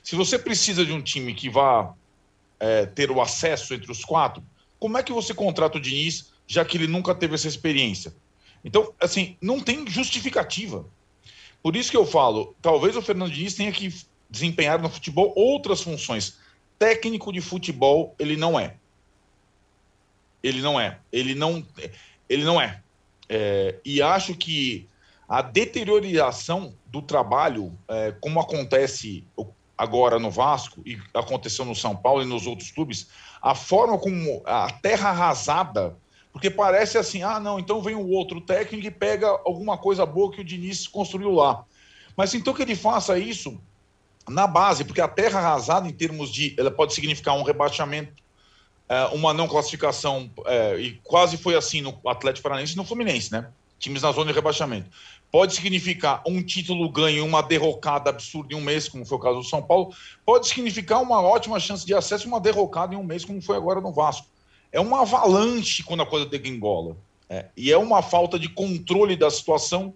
[0.03, 1.95] Se você precisa de um time que vá
[2.59, 4.43] é, ter o acesso entre os quatro,
[4.79, 8.15] como é que você contrata o Diniz, já que ele nunca teve essa experiência?
[8.65, 10.87] Então, assim, não tem justificativa.
[11.63, 13.95] Por isso que eu falo, talvez o Fernando Diniz tenha que
[14.29, 16.39] desempenhar no futebol outras funções.
[16.79, 18.77] Técnico de futebol, ele não é.
[20.43, 20.99] Ele não é.
[21.13, 21.67] Ele não,
[22.29, 22.81] ele não é.
[23.29, 24.89] é e acho que
[25.31, 29.25] a deterioração do trabalho, é, como acontece
[29.79, 33.07] agora no Vasco e aconteceu no São Paulo e nos outros clubes,
[33.41, 35.97] a forma como a terra arrasada
[36.33, 40.31] Porque parece assim, ah, não, então vem um outro técnico e pega alguma coisa boa
[40.31, 41.65] que o Diniz construiu lá.
[42.17, 43.61] Mas então que ele faça isso
[44.29, 46.55] na base, porque a terra arrasada, em termos de.
[46.59, 48.23] Ela pode significar um rebaixamento,
[48.89, 53.33] é, uma não classificação, é, e quase foi assim no Atlético Paranaense e no Fluminense,
[53.33, 53.51] né?
[53.79, 54.91] Times na zona de rebaixamento.
[55.31, 59.39] Pode significar um título ganho, uma derrocada absurda em um mês, como foi o caso
[59.39, 59.95] do São Paulo.
[60.27, 63.81] Pode significar uma ótima chance de acesso, uma derrocada em um mês, como foi agora
[63.81, 64.27] no Vasco.
[64.73, 66.97] É uma avalanche quando a coisa degringola.
[67.29, 69.95] É, e é uma falta de controle da situação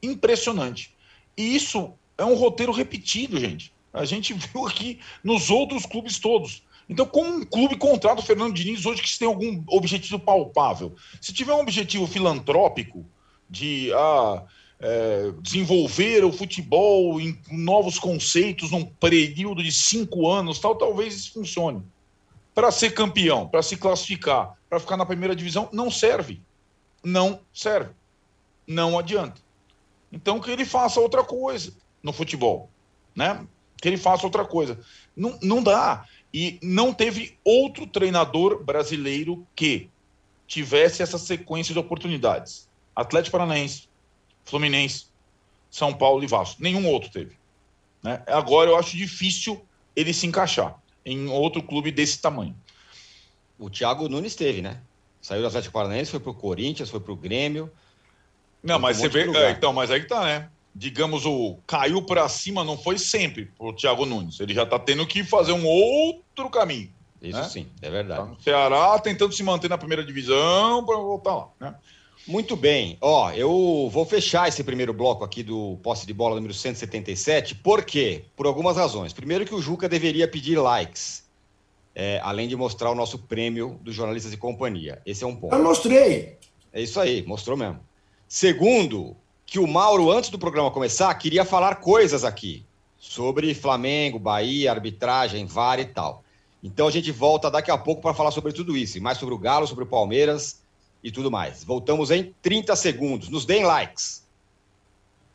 [0.00, 0.94] impressionante.
[1.36, 3.72] E isso é um roteiro repetido, gente.
[3.92, 6.62] A gente viu aqui nos outros clubes todos.
[6.88, 10.94] Então, como um clube contrata o Fernando Diniz hoje que se tem algum objetivo palpável?
[11.20, 13.04] Se tiver um objetivo filantrópico
[13.50, 14.44] de ah,
[14.78, 21.32] é, desenvolver o futebol em novos conceitos num período de cinco anos, tal, talvez isso
[21.32, 21.82] funcione.
[22.54, 26.40] Para ser campeão, para se classificar, para ficar na primeira divisão, não serve.
[27.02, 27.90] Não serve.
[28.66, 29.40] Não adianta.
[30.10, 32.70] Então, que ele faça outra coisa no futebol,
[33.14, 33.46] né?
[33.80, 34.78] Que ele faça outra coisa.
[35.14, 36.06] Não, não dá.
[36.32, 39.90] E não teve outro treinador brasileiro que
[40.46, 42.68] tivesse essa sequência de oportunidades.
[42.94, 43.88] Atlético Paranaense,
[44.46, 45.06] Fluminense,
[45.70, 46.62] São Paulo e Vasco.
[46.62, 47.36] Nenhum outro teve.
[48.02, 48.22] Né?
[48.26, 49.62] Agora eu acho difícil
[49.94, 52.56] ele se encaixar em outro clube desse tamanho.
[53.58, 54.80] O Thiago Nunes teve, né?
[55.20, 57.70] Saiu do Atlético Paranaense, foi pro Corinthians, foi pro Grêmio.
[58.62, 59.38] Não, mas um você vê.
[59.38, 60.48] É, então, mas aí que tá, né?
[60.76, 64.38] digamos, o caiu para cima não foi sempre o Thiago Nunes.
[64.38, 66.92] Ele já está tendo que fazer um outro caminho.
[67.22, 67.44] Isso né?
[67.44, 68.20] sim, é verdade.
[68.20, 71.48] Tá no Ceará tentando se manter na primeira divisão para voltar lá.
[71.58, 71.74] Né?
[72.26, 72.98] Muito bem.
[73.00, 77.54] Ó, eu vou fechar esse primeiro bloco aqui do posse de bola número 177.
[77.56, 78.24] Por quê?
[78.34, 79.12] Por algumas razões.
[79.12, 81.24] Primeiro que o Juca deveria pedir likes.
[81.94, 85.00] É, além de mostrar o nosso prêmio dos jornalistas e companhia.
[85.06, 85.54] Esse é um ponto.
[85.54, 86.36] Eu mostrei.
[86.72, 87.80] É isso aí, mostrou mesmo.
[88.28, 92.66] Segundo, que o Mauro, antes do programa começar, queria falar coisas aqui
[92.98, 96.24] sobre Flamengo, Bahia, arbitragem, VAR e tal.
[96.62, 99.34] Então a gente volta daqui a pouco para falar sobre tudo isso, e mais sobre
[99.34, 100.60] o Galo, sobre o Palmeiras
[101.02, 101.64] e tudo mais.
[101.64, 103.28] Voltamos em 30 segundos.
[103.28, 104.24] Nos deem likes.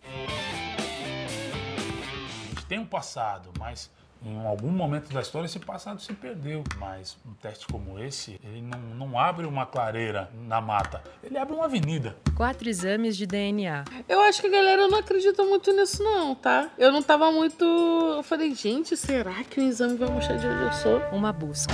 [0.03, 3.89] A gente tem um passado, mas
[4.23, 8.61] em algum momento da história esse passado se perdeu, mas um teste como esse, ele
[8.61, 12.15] não, não abre uma clareira na mata, ele abre uma avenida.
[12.35, 13.83] Quatro exames de DNA.
[14.07, 16.69] Eu acho que a galera não acredita muito nisso não, tá?
[16.77, 17.65] Eu não tava muito...
[17.65, 20.99] Eu falei, gente, será que o exame vai mostrar de onde eu sou?
[21.11, 21.73] Uma busca.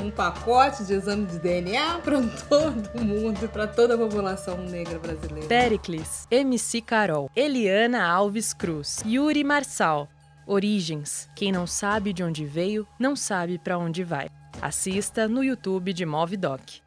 [0.00, 4.98] um pacote de exame de DNA para todo mundo e para toda a população negra
[4.98, 5.48] brasileira.
[5.48, 10.08] Pericles, MC Carol, Eliana Alves Cruz, Yuri Marçal.
[10.46, 11.28] Origens.
[11.36, 14.30] Quem não sabe de onde veio, não sabe para onde vai.
[14.62, 16.80] Assista no YouTube de Movidoc.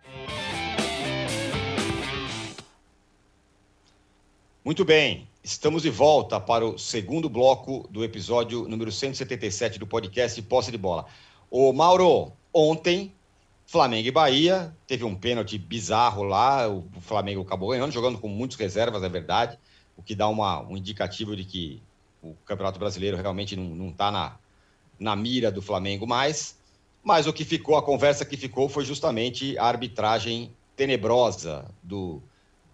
[4.66, 10.42] Muito bem, estamos de volta para o segundo bloco do episódio número 177 do podcast
[10.42, 11.06] Posse de Bola.
[11.50, 13.14] Ô Mauro, Ontem,
[13.66, 18.58] Flamengo e Bahia, teve um pênalti bizarro lá, o Flamengo acabou ganhando, jogando com muitas
[18.58, 19.58] reservas, é verdade,
[19.96, 21.82] o que dá uma, um indicativo de que
[22.22, 24.36] o Campeonato Brasileiro realmente não está na,
[25.00, 26.60] na mira do Flamengo mais.
[27.04, 32.22] Mas o que ficou, a conversa que ficou foi justamente a arbitragem tenebrosa do,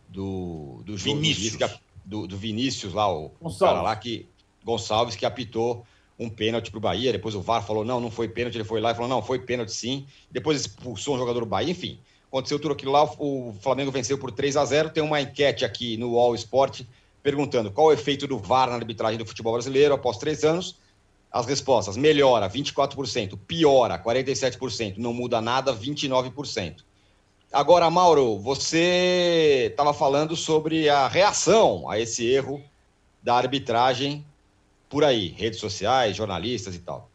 [0.09, 1.79] do, do Vinícius.
[2.03, 4.27] Do, do, Vinícius lá, o, o cara lá que
[4.63, 5.85] Gonçalves que apitou
[6.19, 7.11] um pênalti para o Bahia.
[7.11, 8.55] Depois o VAR falou: não, não foi pênalti.
[8.55, 10.05] Ele foi lá e falou: não, foi pênalti sim.
[10.31, 11.71] Depois expulsou um jogador do Bahia.
[11.71, 13.03] Enfim, aconteceu tudo aquilo lá.
[13.03, 16.81] O Flamengo venceu por 3 a 0 Tem uma enquete aqui no All Sport
[17.21, 20.77] perguntando qual o efeito do VAR na arbitragem do futebol brasileiro após três anos.
[21.31, 26.77] As respostas: melhora 24%, piora 47%, não muda nada 29%.
[27.51, 32.61] Agora, Mauro, você estava falando sobre a reação a esse erro
[33.23, 34.25] da arbitragem
[34.89, 37.09] por aí, redes sociais, jornalistas e tal?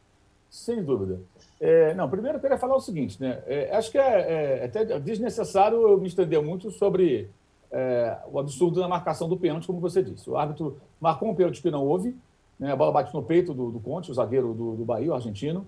[0.50, 1.20] Sem dúvida.
[1.60, 3.40] É, não, primeiro eu queria falar o seguinte, né?
[3.46, 7.30] É, acho que é, é, até desnecessário eu me estender muito sobre
[7.70, 10.28] é, o absurdo da marcação do pênalti, como você disse.
[10.28, 12.16] O árbitro marcou um pênalti que não houve,
[12.58, 12.72] né?
[12.72, 15.66] a bola bate no peito do, do Conte, o zagueiro do, do Bahia, o argentino.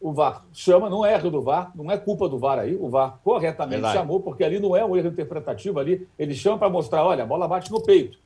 [0.00, 2.88] O VAR chama, não é erro do VAR, não é culpa do VAR aí, o
[2.88, 3.98] VAR corretamente Verdade.
[3.98, 7.26] chamou, porque ali não é um erro interpretativo ali, ele chama para mostrar, olha, a
[7.26, 8.18] bola bate no peito.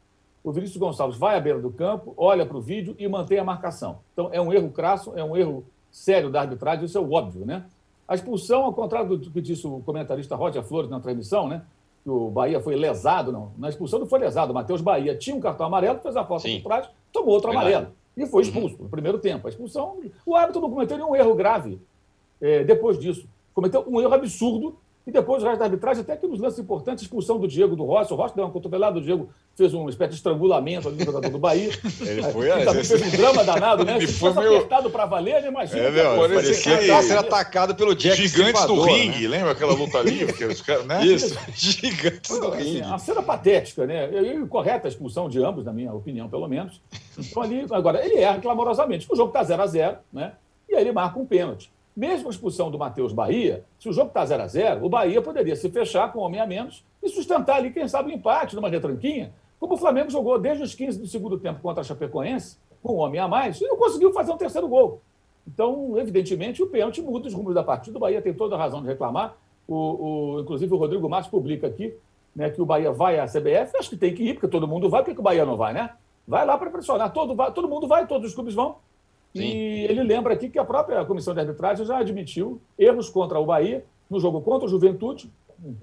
[0.42, 3.44] O Vinícius Gonçalves vai à beira do campo, olha para o vídeo e mantém a
[3.44, 3.98] marcação.
[4.12, 7.64] Então, é um erro crasso, é um erro sério da arbitragem, isso é óbvio, né?
[8.08, 11.62] A expulsão, ao contrário do que disse o comentarista Roger Flores na transmissão, né?
[12.02, 13.52] Que o Bahia foi lesado, não.
[13.56, 14.50] Na expulsão não foi lesado.
[14.50, 17.74] O Matheus Bahia tinha um cartão amarelo, fez a falta por trás, tomou outro Verdade.
[17.74, 17.94] amarelo.
[18.16, 18.84] E foi expulso uhum.
[18.84, 19.46] no primeiro tempo.
[19.46, 20.00] A expulsão.
[20.26, 21.80] O árbitro não cometeu nenhum erro grave
[22.40, 23.28] é, depois disso.
[23.54, 27.02] Cometeu um erro absurdo e depois o resto da arbitragem, até que nos lances importantes,
[27.02, 28.12] expulsão do Diego do Rossi.
[28.12, 31.30] O Rossi deu uma cotovelada, o Diego fez uma espécie de estrangulamento ali no jogador
[31.30, 31.70] do Bahia.
[32.00, 33.96] Ele foi, ele também fez um drama danado, né?
[33.96, 34.56] Ele Se foi meio...
[34.56, 35.80] apertado para valer, imagina.
[35.80, 38.92] É, meu, parecia que estava sendo atacado pelo Jack Gigantes do né?
[38.92, 39.28] ringue, né?
[39.28, 40.20] lembra aquela luta ali?
[40.86, 41.06] né?
[41.06, 42.82] Isso, gigantes do assim, ringue.
[42.82, 44.10] A cena patética, né?
[44.10, 46.80] E correta a expulsão de ambos, na minha opinião, pelo menos.
[47.18, 49.06] Então ali, agora, ele erra clamorosamente.
[49.10, 50.32] O jogo está 0 a 0 né?
[50.68, 51.70] E aí ele marca um pênalti.
[51.96, 55.20] Mesmo a expulsão do Matheus Bahia, se o jogo está 0 a 0 o Bahia
[55.20, 58.16] poderia se fechar com um homem a menos e sustentar ali, quem sabe, o um
[58.16, 61.84] empate numa retranquinha, como o Flamengo jogou desde os 15 do segundo tempo contra a
[61.84, 65.02] Chapecoense, com um homem a mais, e não conseguiu fazer um terceiro gol.
[65.46, 67.96] Então, evidentemente, o pênalti muda os rumos da partida.
[67.96, 69.36] O Bahia tem toda a razão de reclamar.
[69.66, 69.74] O,
[70.36, 71.94] o, inclusive, o Rodrigo Matos publica aqui
[72.34, 73.76] né, que o Bahia vai à CBF.
[73.76, 75.02] Acho que tem que ir, porque todo mundo vai.
[75.02, 75.90] Por que, o Bahia não vai, né?
[76.26, 77.12] Vai lá para pressionar.
[77.12, 78.76] Todo, todo mundo vai, todos os clubes vão.
[79.34, 79.42] Sim.
[79.42, 83.46] E ele lembra aqui que a própria comissão de arbitragem já admitiu erros contra o
[83.46, 85.30] Bahia no jogo contra o Juventude.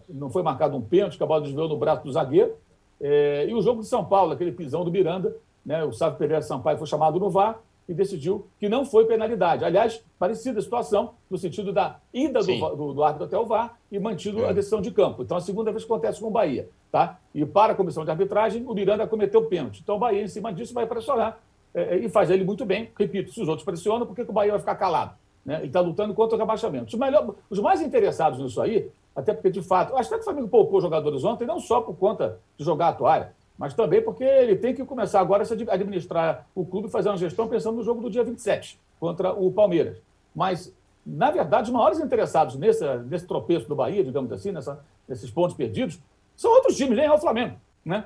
[0.09, 2.55] Não foi marcado um pênalti, que a bola desviou no braço do zagueiro.
[2.99, 6.41] É, e o jogo de São Paulo, aquele pisão do Miranda, né, o Sávio Pereira
[6.41, 9.63] Sampaio foi chamado no VAR e decidiu que não foi penalidade.
[9.63, 13.77] Aliás, parecida a situação, no sentido da ida do, do, do, árbitro até o VAR
[13.91, 14.49] e mantido é.
[14.49, 15.23] a decisão de campo.
[15.23, 16.69] Então, a segunda vez que acontece com o Bahia.
[16.91, 17.19] Tá?
[17.33, 19.81] E para a comissão de arbitragem, o Miranda cometeu pênalti.
[19.83, 21.39] Então, o Bahia, em cima disso, vai pressionar
[21.77, 22.89] é, é, e faz ele muito bem.
[22.97, 25.13] Repito, se os outros pressionam, por que, que o Bahia vai ficar calado?
[25.45, 25.57] Né?
[25.57, 26.87] Ele está lutando contra o rebaixamento.
[26.87, 30.47] Os, melhor, os mais interessados nisso aí, até porque, de fato, acho que o Flamengo
[30.47, 34.55] poupou jogadores ontem, não só por conta de jogar a toalha, mas também porque ele
[34.55, 38.09] tem que começar agora a administrar o clube, fazer uma gestão pensando no jogo do
[38.09, 40.01] dia 27 contra o Palmeiras.
[40.35, 40.73] Mas,
[41.05, 45.55] na verdade, os maiores interessados nesse, nesse tropeço do Bahia, digamos assim, nessa, nesses pontos
[45.55, 45.99] perdidos,
[46.35, 47.55] são outros times, nem é o Flamengo.
[47.85, 48.05] Né?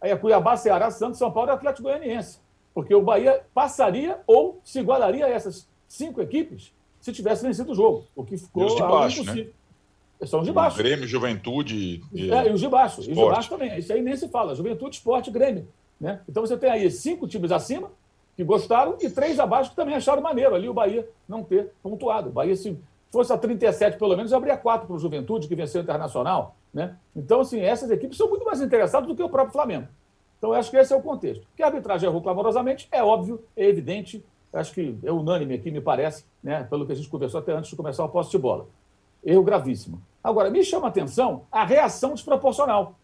[0.00, 2.45] Aí é Cuiabá, Ceará, Santos, São Paulo e Atlético Goianiense.
[2.76, 7.74] Porque o Bahia passaria ou se igualaria a essas cinco equipes se tivesse vencido o
[7.74, 9.52] jogo, o que ficou de baixo, impossível.
[10.20, 10.26] Né?
[10.26, 10.76] São de baixo.
[10.76, 12.02] Grêmio, Juventude.
[12.12, 12.30] E...
[12.30, 13.00] É, e os de baixo.
[13.00, 13.08] Esporte.
[13.08, 13.78] E os de baixo também.
[13.78, 14.54] Isso aí nem se fala.
[14.54, 15.66] Juventude, Esporte Grêmio.
[15.98, 16.20] Né?
[16.28, 17.90] Então você tem aí cinco times acima
[18.36, 22.28] que gostaram e três abaixo que também acharam maneiro ali o Bahia não ter pontuado.
[22.28, 22.78] O Bahia, se
[23.10, 26.54] fosse a 37 pelo menos, abria quatro para o Juventude, que venceu o Internacional.
[26.74, 26.94] Né?
[27.16, 29.88] Então, assim, essas equipes são muito mais interessadas do que o próprio Flamengo.
[30.38, 31.46] Então, eu acho que esse é o contexto.
[31.56, 35.80] Que a arbitragem errou clamorosamente, é óbvio, é evidente, acho que é unânime aqui, me
[35.80, 38.66] parece, né, pelo que a gente conversou até antes de começar o posse de bola.
[39.24, 40.00] Erro gravíssimo.
[40.22, 42.94] Agora, me chama a atenção a reação desproporcional.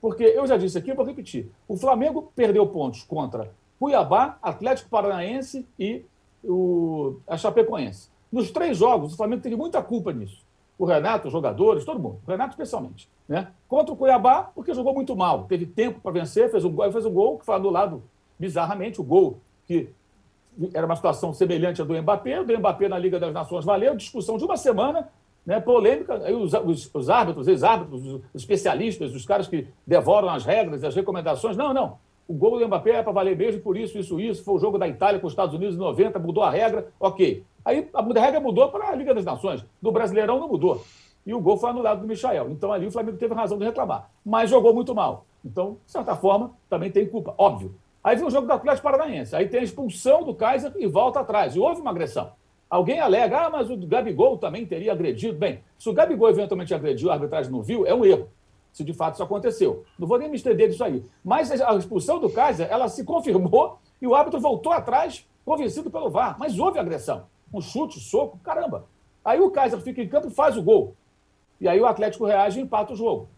[0.00, 1.50] Porque eu já disse aqui, eu vou repetir.
[1.68, 6.04] O Flamengo perdeu pontos contra Cuiabá, Atlético Paranaense e
[6.42, 8.10] o, a Chapecoense.
[8.30, 10.42] Nos três jogos, o Flamengo teve muita culpa nisso
[10.82, 13.08] o Renato, os jogadores, todo mundo, o Renato especialmente.
[13.28, 13.46] Né?
[13.68, 17.12] Contra o Cuiabá, porque jogou muito mal, teve tempo para vencer, fez um, fez um
[17.12, 18.02] gol que foi anulado
[18.36, 19.90] bizarramente, o gol que
[20.74, 23.94] era uma situação semelhante à do Mbappé, o do Mbappé na Liga das Nações valeu,
[23.94, 25.08] discussão de uma semana,
[25.46, 30.44] né, polêmica, aí os, os, os árbitros, ex-árbitros, os especialistas, os caras que devoram as
[30.44, 33.96] regras as recomendações, não, não, o gol do Mbappé é para valer mesmo, por isso,
[33.96, 36.50] isso, isso, foi o jogo da Itália com os Estados Unidos em 90, mudou a
[36.50, 37.44] regra, ok.
[37.64, 39.64] Aí a regra mudou para a Liga das Nações.
[39.80, 40.84] Do Brasileirão não mudou.
[41.24, 42.50] E o gol foi anulado do Michael.
[42.50, 44.10] Então ali o Flamengo teve razão de reclamar.
[44.24, 45.24] Mas jogou muito mal.
[45.44, 47.74] Então, de certa forma, também tem culpa, óbvio.
[48.02, 49.34] Aí vem o jogo do Atlético Paranaense.
[49.34, 51.54] Aí tem a expulsão do Kaiser e volta atrás.
[51.54, 52.32] E houve uma agressão.
[52.68, 55.38] Alguém alega, ah, mas o Gabigol também teria agredido.
[55.38, 58.28] Bem, se o Gabigol eventualmente agrediu, a arbitragem não viu, é um erro.
[58.72, 59.84] Se de fato isso aconteceu.
[59.98, 61.04] Não vou nem me estender disso aí.
[61.22, 66.10] Mas a expulsão do Kaiser, ela se confirmou e o árbitro voltou atrás, convencido pelo
[66.10, 66.36] VAR.
[66.38, 68.86] Mas houve agressão um chute, soco, caramba.
[69.24, 70.96] Aí o Kaiser fica em campo e faz o gol.
[71.60, 73.28] E aí o Atlético reage e empata o jogo.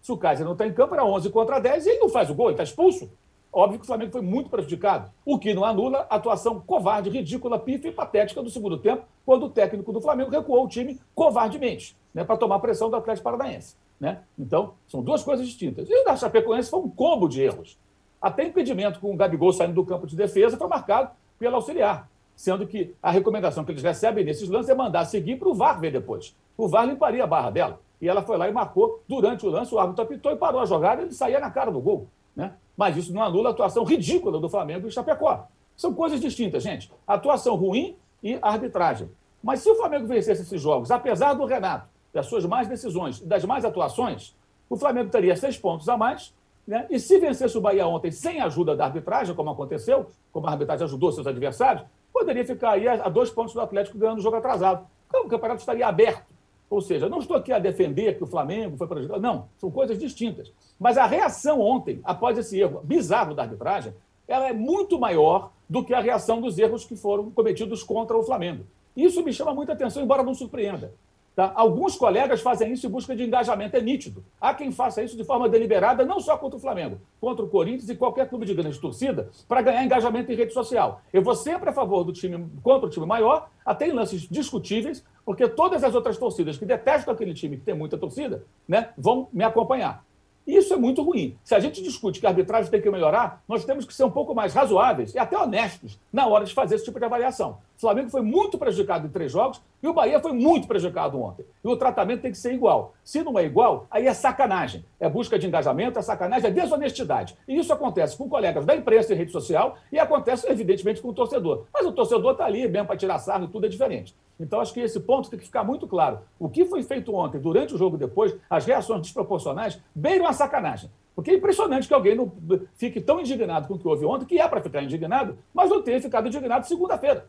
[0.00, 2.30] Se o Kaiser não está em campo, era 11 contra 10 e ele não faz
[2.30, 3.10] o gol, ele está expulso.
[3.52, 7.56] Óbvio que o Flamengo foi muito prejudicado, o que não anula a atuação covarde, ridícula,
[7.58, 11.96] pífia e patética do segundo tempo, quando o técnico do Flamengo recuou o time covardemente,
[12.12, 13.76] né, para tomar pressão do Atlético Paranaense.
[14.00, 14.22] Né?
[14.36, 15.88] Então, são duas coisas distintas.
[15.88, 17.78] E o da Chapecoense foi um combo de erros.
[18.20, 22.66] Até impedimento com o Gabigol saindo do campo de defesa foi marcado pelo auxiliar sendo
[22.66, 25.92] que a recomendação que eles recebem nesses lances é mandar seguir para o VAR ver
[25.92, 26.36] depois.
[26.56, 27.80] O VAR limparia a barra dela.
[28.00, 30.66] E ela foi lá e marcou durante o lance, o árbitro apitou e parou a
[30.66, 32.08] jogada e ele saía na cara do gol.
[32.34, 32.52] Né?
[32.76, 35.46] Mas isso não anula a atuação ridícula do Flamengo e Chapecó.
[35.76, 36.90] São coisas distintas, gente.
[37.06, 39.08] atuação ruim e arbitragem.
[39.42, 43.26] Mas se o Flamengo vencesse esses jogos, apesar do Renato, das suas mais decisões e
[43.26, 44.36] das mais atuações,
[44.68, 46.32] o Flamengo teria seis pontos a mais
[46.66, 46.86] Né?
[46.88, 50.84] E se vencesse o Bahia ontem sem ajuda da arbitragem, como aconteceu, como a arbitragem
[50.86, 51.84] ajudou seus adversários,
[52.14, 54.86] poderia ficar aí a dois pontos do Atlético ganhando o jogo atrasado.
[55.08, 56.32] Então, o campeonato estaria aberto.
[56.70, 59.20] Ou seja, não estou aqui a defender que o Flamengo foi prejudicado.
[59.20, 60.52] Não, são coisas distintas.
[60.78, 63.92] Mas a reação ontem, após esse erro bizarro da arbitragem,
[64.26, 68.22] ela é muito maior do que a reação dos erros que foram cometidos contra o
[68.22, 68.64] Flamengo.
[68.96, 70.94] Isso me chama muita atenção, embora não surpreenda.
[71.34, 71.50] Tá?
[71.56, 74.24] Alguns colegas fazem isso em busca de engajamento, é nítido.
[74.40, 77.88] Há quem faça isso de forma deliberada, não só contra o Flamengo, contra o Corinthians
[77.88, 81.02] e qualquer clube de grande torcida, para ganhar engajamento em rede social.
[81.12, 85.04] Eu vou sempre a favor do time contra o time maior, até em lances discutíveis,
[85.24, 89.28] porque todas as outras torcidas que detestam aquele time que tem muita torcida, né, vão
[89.32, 90.04] me acompanhar.
[90.46, 91.38] Isso é muito ruim.
[91.42, 94.10] Se a gente discute que a arbitragem tem que melhorar, nós temos que ser um
[94.10, 97.58] pouco mais razoáveis e até honestos na hora de fazer esse tipo de avaliação.
[97.76, 101.44] O Flamengo foi muito prejudicado em três jogos e o Bahia foi muito prejudicado ontem.
[101.62, 102.94] E o tratamento tem que ser igual.
[103.02, 104.84] Se não é igual, aí é sacanagem.
[104.98, 107.36] É busca de engajamento, é sacanagem, é desonestidade.
[107.46, 111.14] E isso acontece com colegas da imprensa e rede social e acontece, evidentemente, com o
[111.14, 111.64] torcedor.
[111.72, 114.14] Mas o torcedor está ali mesmo para tirar sarro tudo é diferente.
[114.38, 116.20] Então, acho que esse ponto tem que ficar muito claro.
[116.38, 120.90] O que foi feito ontem, durante o jogo depois, as reações desproporcionais, beiram a sacanagem.
[121.14, 122.32] Porque é impressionante que alguém não
[122.74, 125.80] fique tão indignado com o que houve ontem, que é para ficar indignado, mas não
[125.80, 127.26] tenha ficado indignado segunda-feira.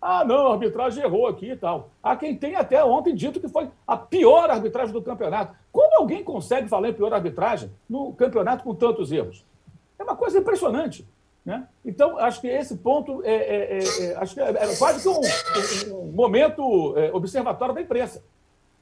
[0.00, 1.90] Ah, não, a arbitragem errou aqui e tal.
[2.02, 5.56] Há quem tem até ontem dito que foi a pior arbitragem do campeonato.
[5.72, 9.44] Como alguém consegue falar em pior arbitragem no campeonato com tantos erros?
[9.98, 11.06] É uma coisa impressionante.
[11.44, 11.66] Né?
[11.84, 15.08] Então, acho que esse ponto é, é, é, é acho que é, é, quase que
[15.08, 18.22] um, um momento é, observatório da imprensa.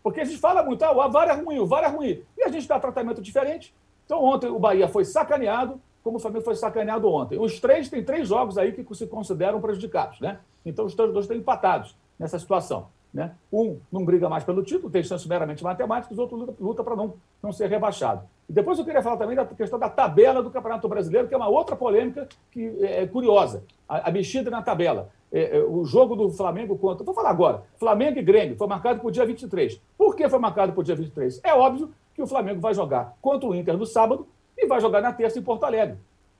[0.03, 2.23] Porque a gente fala muito, ah, o VAR é ruim, o VAR é ruim.
[2.37, 3.75] E a gente dá tratamento diferente.
[4.05, 7.37] Então, ontem o Bahia foi sacaneado, como o Flamengo foi sacaneado ontem.
[7.37, 10.21] Os três têm três jogos aí que se consideram prejudicados.
[10.21, 10.39] Né?
[10.65, 12.87] Então, os dois estão empatados nessa situação.
[13.13, 13.35] Né?
[13.53, 16.95] Um não briga mais pelo título, tem chance meramente matemática, os outros lutam luta para
[16.95, 18.23] não, não ser rebaixado.
[18.49, 21.37] E depois eu queria falar também da questão da tabela do Campeonato Brasileiro, que é
[21.37, 23.65] uma outra polêmica que é, é curiosa.
[23.89, 25.11] A, a mexida na tabela.
[25.33, 27.05] É, é, o jogo do Flamengo contra.
[27.05, 27.65] Vou falar agora.
[27.81, 29.81] Flamengo e Grêmio foi marcado para o dia 23.
[29.99, 31.41] Por que foi marcado para o dia 23?
[31.43, 34.25] É óbvio que o Flamengo vai jogar contra o Inter no sábado
[34.57, 35.97] e vai jogar na terça em Porto Alegre.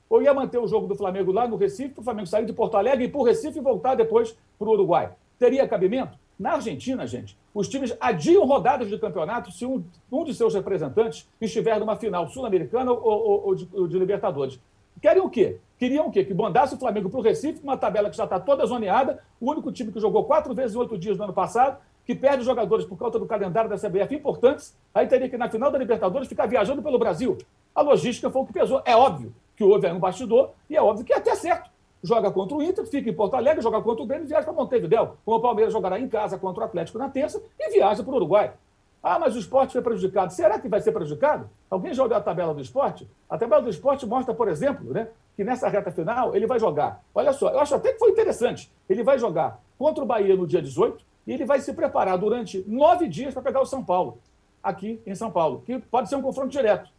[0.09, 2.53] Ou ia manter o jogo do Flamengo lá no Recife, para o Flamengo sair de
[2.53, 5.11] Porto Alegre e para o Recife e voltar depois para o Uruguai.
[5.37, 6.17] Teria cabimento?
[6.39, 11.27] Na Argentina, gente, os times adiam rodadas de campeonato se um, um de seus representantes
[11.41, 14.59] estiver numa final sul-americana ou, ou, ou, de, ou, de, Libertadores.
[15.01, 15.57] Querem o quê?
[15.79, 16.23] Queriam o quê?
[16.23, 19.49] Que mandasse o Flamengo para o Recife, uma tabela que já está toda zoneada, o
[19.49, 22.85] único time que jogou quatro vezes em oito dias no ano passado, que perde jogadores
[22.85, 26.45] por causa do calendário da CBF importantes, aí teria que, na final da Libertadores, ficar
[26.45, 27.37] viajando pelo Brasil.
[27.77, 28.81] A logística foi o que pesou.
[28.83, 31.69] É óbvio que houve aí um bastidor, e é óbvio que é até certo
[32.03, 35.17] joga contra o Inter, fica em Porto Alegre, joga contra o Grêmio viaja para Montevidéu.
[35.25, 38.15] Como o Palmeiras jogará em casa contra o Atlético na terça e viaja para o
[38.15, 38.53] Uruguai.
[39.01, 40.33] Ah, mas o esporte foi prejudicado.
[40.33, 41.49] Será que vai ser prejudicado?
[41.69, 43.07] Alguém olhou a tabela do esporte?
[43.29, 47.01] A tabela do esporte mostra, por exemplo, né, que nessa reta final ele vai jogar.
[47.13, 48.71] Olha só, eu acho até que foi interessante.
[48.89, 52.63] Ele vai jogar contra o Bahia no dia 18 e ele vai se preparar durante
[52.67, 54.17] nove dias para pegar o São Paulo,
[54.63, 56.89] aqui em São Paulo, que pode ser um confronto direto.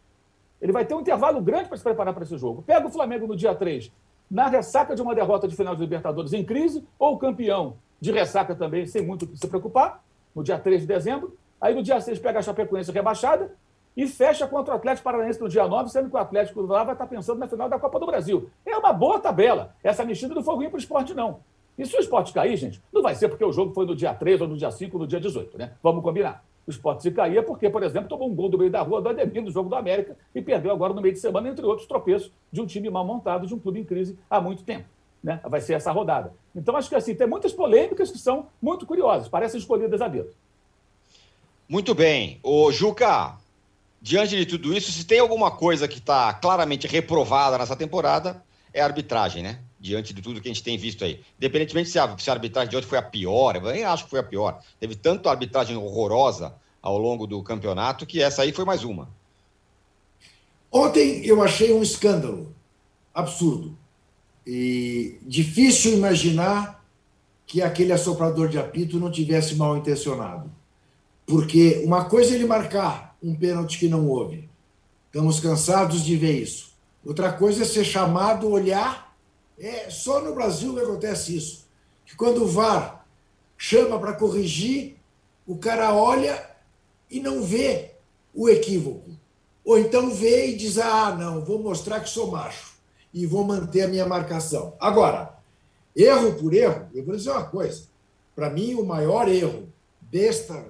[0.61, 2.63] Ele vai ter um intervalo grande para se preparar para esse jogo.
[2.63, 3.93] Pega o Flamengo no dia 3
[4.31, 8.55] na ressaca de uma derrota de final de Libertadores em crise, ou campeão de ressaca
[8.55, 10.03] também, sem muito o que se preocupar,
[10.35, 11.37] no dia 3 de dezembro.
[11.61, 13.55] Aí no dia 6 pega a Chapecoense rebaixada
[13.97, 16.95] e fecha contra o Atlético Paranaense no dia 9, sendo que o Atlético lá vai
[16.95, 18.51] estar pensando na final da Copa do Brasil.
[18.65, 19.75] É uma boa tabela.
[19.83, 21.41] Essa mexida não foi ruim para o esporte, não.
[21.77, 24.13] E se o esporte cair, gente, não vai ser porque o jogo foi no dia
[24.13, 25.73] 3 ou no dia 5 ou no dia 18, né?
[25.83, 29.01] Vamos combinar o esporte caía, porque, por exemplo, tomou um gol do meio da rua
[29.01, 31.89] do Ademir no jogo do América e perdeu agora no meio de semana, entre outros
[31.89, 34.85] tropeços, de um time mal montado, de um clube em crise há muito tempo.
[35.25, 35.41] Né?
[35.45, 36.35] Vai ser essa rodada.
[36.55, 40.29] Então, acho que assim, tem muitas polêmicas que são muito curiosas, parecem escolhidas a dedo.
[41.67, 42.39] Muito bem.
[42.43, 43.39] Ô, Juca,
[44.01, 48.43] diante de tudo isso, se tem alguma coisa que está claramente reprovada nessa temporada,
[48.75, 49.61] é a arbitragem, né?
[49.81, 51.21] Diante de tudo que a gente tem visto aí.
[51.39, 54.11] Independentemente se a, se a arbitragem de ontem foi a pior, eu nem acho que
[54.11, 54.61] foi a pior.
[54.81, 59.09] Teve tanto arbitragem horrorosa ao longo do campeonato que essa aí foi mais uma.
[60.71, 62.55] Ontem eu achei um escândalo
[63.15, 63.77] absurdo.
[64.47, 66.85] E difícil imaginar
[67.47, 70.51] que aquele assoprador de apito não tivesse mal intencionado.
[71.27, 74.49] Porque uma coisa é ele marcar um pênalti que não houve.
[75.07, 76.73] Estamos cansados de ver isso.
[77.05, 79.08] Outra coisa é ser chamado, olhar.
[79.59, 81.67] É só no Brasil que acontece isso.
[82.07, 83.07] Que quando o VAR
[83.57, 84.97] chama para corrigir,
[85.47, 86.49] o cara olha
[87.11, 87.93] e não vê
[88.35, 89.11] o equívoco.
[89.65, 92.79] Ou então vê e diz: ah, não, vou mostrar que sou macho
[93.13, 94.75] e vou manter a minha marcação.
[94.79, 95.37] Agora,
[95.95, 97.85] erro por erro, eu vou dizer uma coisa:
[98.35, 99.69] para mim, o maior erro
[100.01, 100.65] desta,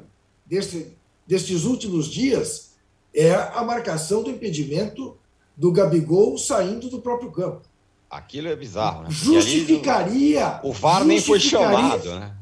[0.47, 2.72] deste, destes últimos dias
[3.14, 5.16] é a marcação do impedimento
[5.57, 7.67] do Gabigol saindo do próprio campo.
[8.11, 9.09] Aquilo é bizarro, né?
[9.11, 10.46] Justificaria.
[10.46, 12.34] Ali, o VAR nem foi chamado, né?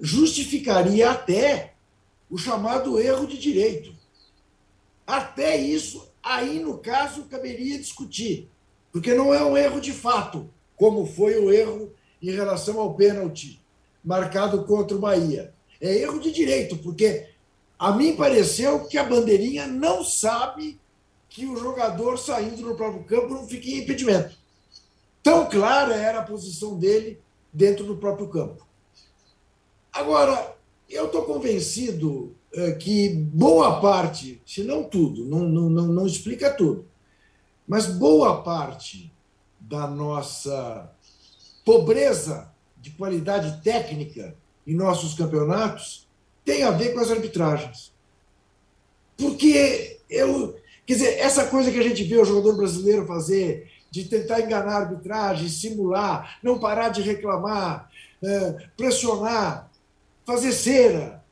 [0.00, 1.74] Justificaria até
[2.30, 3.94] o chamado erro de direito.
[5.06, 8.48] Até isso, aí no caso, caberia discutir.
[8.90, 11.92] Porque não é um erro de fato, como foi o erro
[12.22, 13.60] em relação ao pênalti
[14.02, 15.52] marcado contra o Bahia.
[15.80, 17.28] É erro de direito, porque
[17.78, 20.80] a mim pareceu que a bandeirinha não sabe
[21.28, 24.34] que o jogador saindo no próprio campo não fica em impedimento.
[25.26, 27.20] Tão clara era a posição dele
[27.52, 28.64] dentro do próprio campo.
[29.92, 30.56] Agora,
[30.88, 36.54] eu estou convencido é, que boa parte, se não tudo, não, não, não, não explica
[36.54, 36.86] tudo,
[37.66, 39.12] mas boa parte
[39.58, 40.94] da nossa
[41.64, 46.06] pobreza de qualidade técnica em nossos campeonatos
[46.44, 47.92] tem a ver com as arbitragens.
[49.16, 50.54] Porque eu,
[50.86, 54.72] quer dizer, essa coisa que a gente vê o jogador brasileiro fazer, de tentar enganar
[54.72, 57.90] a arbitragem, simular, não parar de reclamar,
[58.22, 59.70] é, pressionar,
[60.24, 61.24] fazer cera,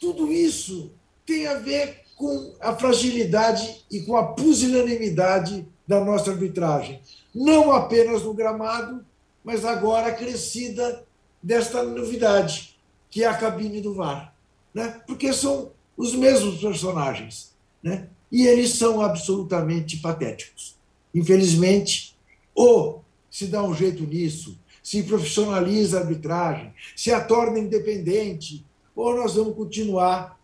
[0.00, 0.90] tudo isso
[1.26, 7.00] tem a ver com a fragilidade e com a pusilanimidade da nossa arbitragem.
[7.34, 9.04] Não apenas no gramado,
[9.44, 11.04] mas agora crescida
[11.42, 12.76] desta novidade,
[13.10, 14.34] que é a cabine do VAR.
[14.74, 15.00] Né?
[15.06, 17.52] Porque são os mesmos personagens.
[17.82, 18.08] Né?
[18.30, 20.76] E eles são absolutamente patéticos.
[21.18, 22.16] Infelizmente,
[22.54, 28.64] ou se dá um jeito nisso, se profissionaliza a arbitragem, se a torna independente,
[28.94, 30.38] ou nós vamos continuar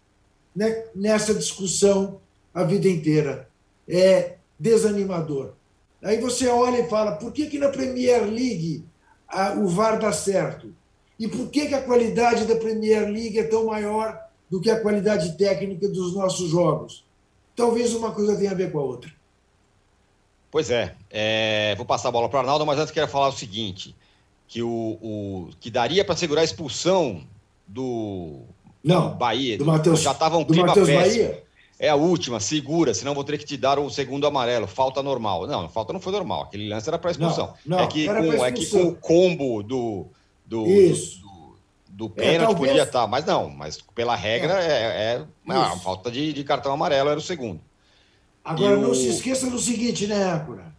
[0.54, 2.20] né, nessa discussão
[2.52, 3.48] a vida inteira.
[3.88, 5.52] É desanimador.
[6.02, 8.84] Aí você olha e fala: por que, que na Premier League
[9.28, 10.74] a, o VAR dá certo?
[11.18, 14.20] E por que, que a qualidade da Premier League é tão maior
[14.50, 17.06] do que a qualidade técnica dos nossos jogos?
[17.54, 19.12] Talvez uma coisa tenha a ver com a outra.
[20.54, 23.32] Pois é, é vou passar a bola para o Arnaldo, mas antes quero falar o
[23.32, 23.92] seguinte:
[24.46, 24.68] que o,
[25.02, 27.24] o que daria para segurar a expulsão
[27.66, 28.42] do
[28.80, 29.58] não, Bahia.
[29.58, 30.96] Do Matheus, já estava um clima péssimo.
[30.96, 31.42] Bahia?
[31.76, 34.68] É a última, segura, senão vou ter que te dar o segundo amarelo.
[34.68, 35.44] Falta normal.
[35.48, 36.42] Não, falta não foi normal.
[36.42, 37.52] Aquele lance era para expulsão.
[37.66, 40.06] Não, não, é, que com, é que com o combo do,
[40.46, 41.20] do, Isso.
[41.20, 41.56] do,
[41.88, 42.58] do pênalti é, talvez...
[42.58, 46.44] podia estar, tá, mas não, mas pela regra é, é, é uma falta de, de,
[46.44, 47.60] cartão amarelo, era o segundo.
[48.44, 50.74] Agora, não se esqueça do seguinte, né, Âncora?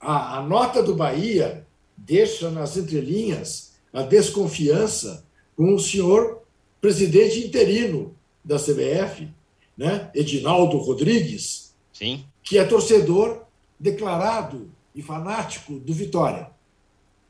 [0.00, 1.64] A, a nota do Bahia
[1.96, 5.24] deixa nas entrelinhas a desconfiança
[5.56, 6.42] com o senhor
[6.80, 9.28] presidente interino da CBF,
[9.76, 12.24] né, Edinaldo Rodrigues, Sim.
[12.42, 13.44] que é torcedor
[13.78, 16.50] declarado e fanático do Vitória.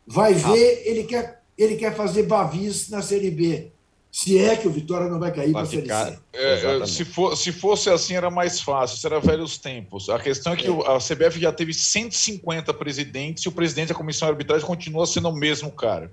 [0.07, 0.53] Vai ah.
[0.53, 3.71] ver, ele quer, ele quer fazer Bavis na Série B.
[4.17, 6.19] Se é que o Vitória não vai cair para a Série C.
[6.33, 10.09] É, é se, for, se fosse assim, era mais fácil, isso era velhos tempos.
[10.09, 10.71] A questão é que é.
[10.71, 15.29] a CBF já teve 150 presidentes e o presidente da comissão de arbitragem continua sendo
[15.29, 16.11] o mesmo cara.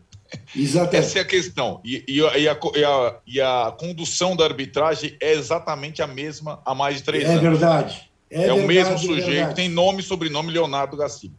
[0.53, 0.97] Exatamente.
[0.97, 1.79] Essa é a questão.
[1.81, 6.61] E, e, e, a, e, a, e, a, condução da arbitragem é exatamente a mesma
[6.65, 7.41] há mais de três é anos.
[7.41, 8.11] Verdade.
[8.29, 8.59] É, é verdade.
[8.59, 11.35] É o mesmo sujeito, tem nome e sobrenome Leonardo Gaciba.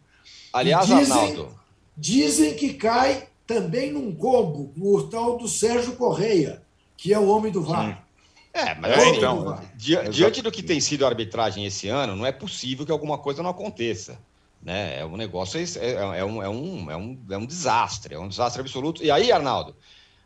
[0.50, 1.54] Aliás, dizem, Arnaldo.
[1.94, 6.62] Dizem que cai também num combo com o tal do Sérgio Correia,
[6.96, 7.96] que é o homem do VAR.
[7.96, 8.04] Sim.
[8.54, 12.24] É, mas é, então, di diante do que tem sido a arbitragem esse ano, não
[12.24, 14.16] é possível que alguma coisa não aconteça.
[14.62, 15.00] Né?
[15.00, 18.28] É um negócio, é, é, um, é, um, é, um, é um desastre, é um
[18.28, 19.02] desastre absoluto.
[19.02, 19.74] E aí, Arnaldo,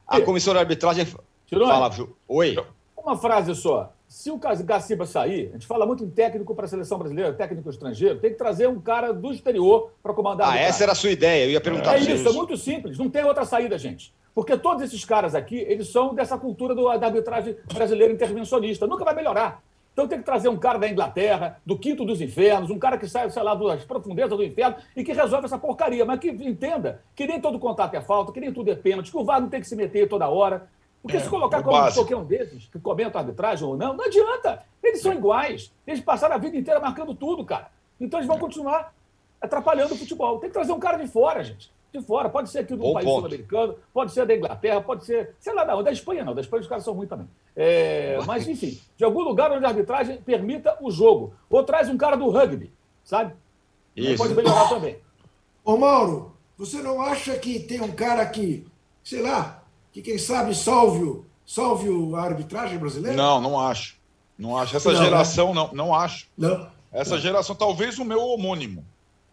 [0.06, 1.06] a comissão de arbitragem
[1.46, 1.90] Tirou, fala.
[2.28, 2.56] Oi.
[2.96, 3.92] Uma frase só.
[4.08, 7.68] Se o Gaciba sair, a gente fala muito em técnico para a seleção brasileira, técnico
[7.68, 10.50] estrangeiro, tem que trazer um cara do exterior para comandar.
[10.50, 11.96] Ah, essa era a sua ideia, eu ia perguntar.
[11.96, 14.14] É isso, é muito simples, não tem outra saída, gente.
[14.34, 18.86] Porque todos esses caras aqui, eles são dessa cultura do, da arbitragem brasileira intervencionista.
[18.86, 19.62] Nunca vai melhorar.
[19.92, 23.08] Então tem que trazer um cara da Inglaterra, do quinto dos infernos, um cara que
[23.08, 27.02] sai, sei lá, das profundezas do inferno e que resolve essa porcaria, mas que entenda
[27.16, 29.48] que nem todo contato é falta, que nem tudo é pênalti, que o VAR não
[29.48, 30.68] tem que se meter toda hora.
[31.08, 32.02] Porque é, se colocar como básico.
[32.02, 34.62] qualquer um desses, que comenta a arbitragem ou não, não adianta.
[34.82, 35.72] Eles são iguais.
[35.86, 37.70] Eles passaram a vida inteira marcando tudo, cara.
[37.98, 38.94] Então eles vão continuar
[39.40, 40.38] atrapalhando o futebol.
[40.38, 42.28] Tem que trazer um cara de fora, gente de fora.
[42.28, 45.64] Pode ser aqui do Bom país sul-americano, pode ser da Inglaterra, pode ser, sei lá,
[45.64, 47.28] não, da Espanha não, da Espanha os caras são ruins também.
[47.56, 51.32] É, mas, enfim, de algum lugar onde a arbitragem permita o jogo.
[51.50, 52.70] Ou traz um cara do rugby,
[53.02, 53.34] sabe?
[53.96, 54.18] Isso.
[54.18, 54.98] Pode melhorar também.
[55.64, 58.66] Ô, Mauro, você não acha que tem um cara que,
[59.02, 59.57] sei lá,
[60.00, 63.16] que quem sabe salve, salve a arbitragem brasileira?
[63.16, 63.96] Não, não acho.
[64.38, 64.76] Não acho.
[64.76, 65.54] Essa não, geração, né?
[65.54, 66.28] não, não acho.
[66.36, 66.70] Não.
[66.92, 67.20] Essa não.
[67.20, 68.84] geração, talvez o meu homônimo,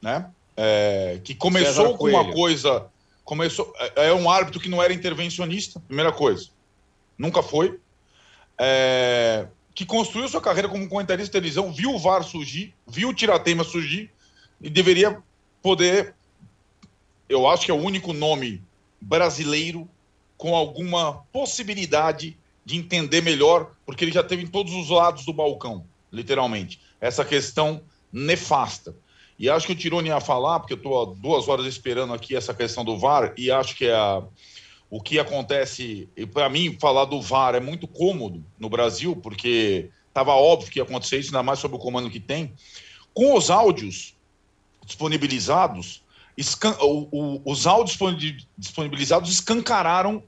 [0.01, 0.29] né?
[0.55, 2.87] é, que começou com uma coisa.
[3.23, 6.49] Começou, é, é um árbitro que não era intervencionista, primeira coisa.
[7.17, 7.79] Nunca foi.
[8.57, 13.13] É, que construiu sua carreira como comentarista de televisão, viu o VAR surgir, viu o
[13.13, 14.11] Tiratema surgir
[14.61, 15.21] e deveria
[15.61, 16.15] poder.
[17.27, 18.61] Eu acho que é o único nome
[19.01, 19.89] brasileiro
[20.37, 25.33] com alguma possibilidade de entender melhor, porque ele já teve em todos os lados do
[25.33, 27.81] balcão, literalmente, essa questão
[28.11, 28.95] nefasta.
[29.37, 32.35] E acho que o Tironi ia falar, porque eu estou há duas horas esperando aqui
[32.35, 34.23] essa questão do VAR, e acho que a,
[34.89, 40.31] o que acontece, para mim, falar do VAR é muito cômodo no Brasil, porque estava
[40.31, 42.53] óbvio que ia acontecer isso, ainda mais sob o comando que tem.
[43.13, 44.15] Com os áudios
[44.85, 46.01] disponibilizados,
[46.81, 47.97] o, o, os áudios
[48.57, 50.23] disponibilizados escancararam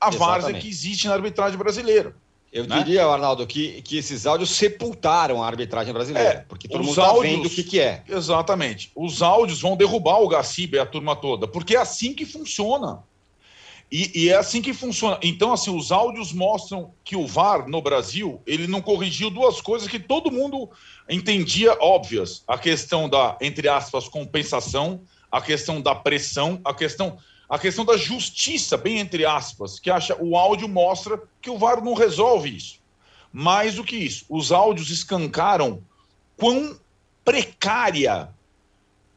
[0.00, 2.14] a várzea que existe na arbitragem brasileira.
[2.52, 2.78] Eu né?
[2.78, 7.12] diria, Arnaldo, que, que esses áudios sepultaram a arbitragem brasileira, é, porque todo mundo está
[7.20, 8.02] vendo o que, que é.
[8.08, 8.90] Exatamente.
[8.96, 13.04] Os áudios vão derrubar o Gaciba e a turma toda, porque é assim que funciona.
[13.90, 15.18] E, e, é assim que funciona.
[15.22, 19.88] Então, assim, os áudios mostram que o VAR no Brasil ele não corrigiu duas coisas
[19.88, 20.70] que todo mundo
[21.08, 25.00] entendia óbvias: a questão da, entre aspas, compensação,
[25.30, 27.18] a questão da pressão, a questão
[27.48, 31.82] a questão da justiça, bem entre aspas, que acha o áudio mostra que o VAR
[31.82, 32.78] não resolve isso.
[33.32, 35.82] Mais do que isso, os áudios escancaram
[36.36, 36.78] quão
[37.24, 38.28] precária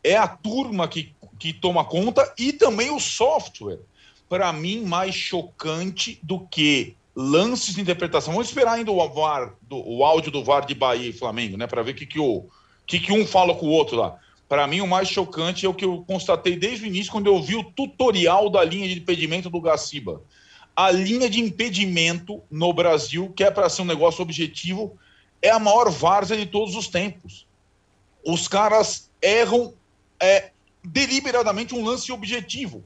[0.04, 3.80] é a turma que, que toma conta e também o software.
[4.28, 8.34] Para mim, mais chocante do que lances de interpretação.
[8.34, 11.68] Vamos esperar ainda o, VAR, do, o áudio do VAR de Bahia e Flamengo, né?
[11.68, 12.48] Para ver o que, que, o,
[12.88, 14.18] que, que um fala com o outro lá.
[14.48, 17.42] Para mim, o mais chocante é o que eu constatei desde o início, quando eu
[17.42, 20.22] vi o tutorial da linha de impedimento do Gaciba.
[20.76, 24.98] A linha de impedimento no Brasil, que é para ser um negócio objetivo,
[25.42, 27.48] é a maior várzea de todos os tempos.
[28.26, 29.74] Os caras erram
[30.20, 30.52] é,
[30.84, 32.84] deliberadamente um lance objetivo,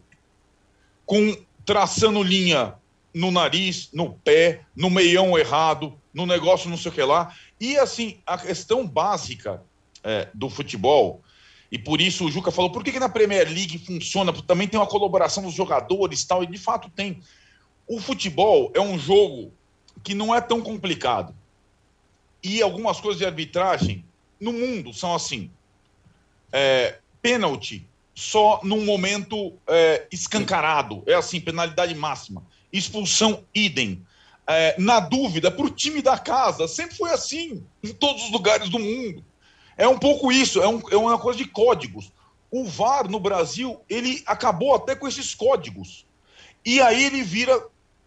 [1.05, 1.35] com
[1.65, 2.75] traçando linha
[3.13, 7.35] no nariz, no pé, no meião errado, no negócio não sei o que lá.
[7.59, 9.63] E assim, a questão básica
[10.03, 11.21] é, do futebol
[11.71, 14.31] e por isso o Juca falou: por que, que na Premier League funciona?
[14.43, 17.19] Também tem uma colaboração dos jogadores tal, e de fato tem.
[17.87, 19.51] O futebol é um jogo
[20.03, 21.35] que não é tão complicado.
[22.43, 24.05] E algumas coisas de arbitragem
[24.39, 25.49] no mundo são assim.
[26.51, 31.03] É, pênalti só num momento é, escancarado.
[31.05, 32.43] É assim, penalidade máxima.
[32.71, 34.05] Expulsão, idem.
[34.45, 36.67] É, na dúvida, para o time da casa.
[36.67, 39.23] Sempre foi assim, em todos os lugares do mundo.
[39.77, 42.11] É um pouco isso, é, um, é uma coisa de códigos.
[42.49, 46.05] O VAR no Brasil, ele acabou até com esses códigos.
[46.65, 47.63] E aí ele vira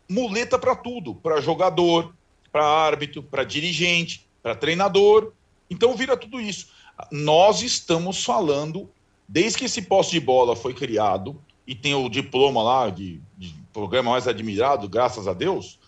[0.09, 2.13] muleta para tudo, para jogador,
[2.51, 5.33] para árbitro, para dirigente, para treinador.
[5.71, 6.69] Então vira tudo isso.
[7.13, 8.91] Nós estamos falando,
[9.29, 13.55] desde que esse poste de bola foi criado, e tem o diploma lá de, de
[13.73, 15.79] programa mais admirado, graças a Deus,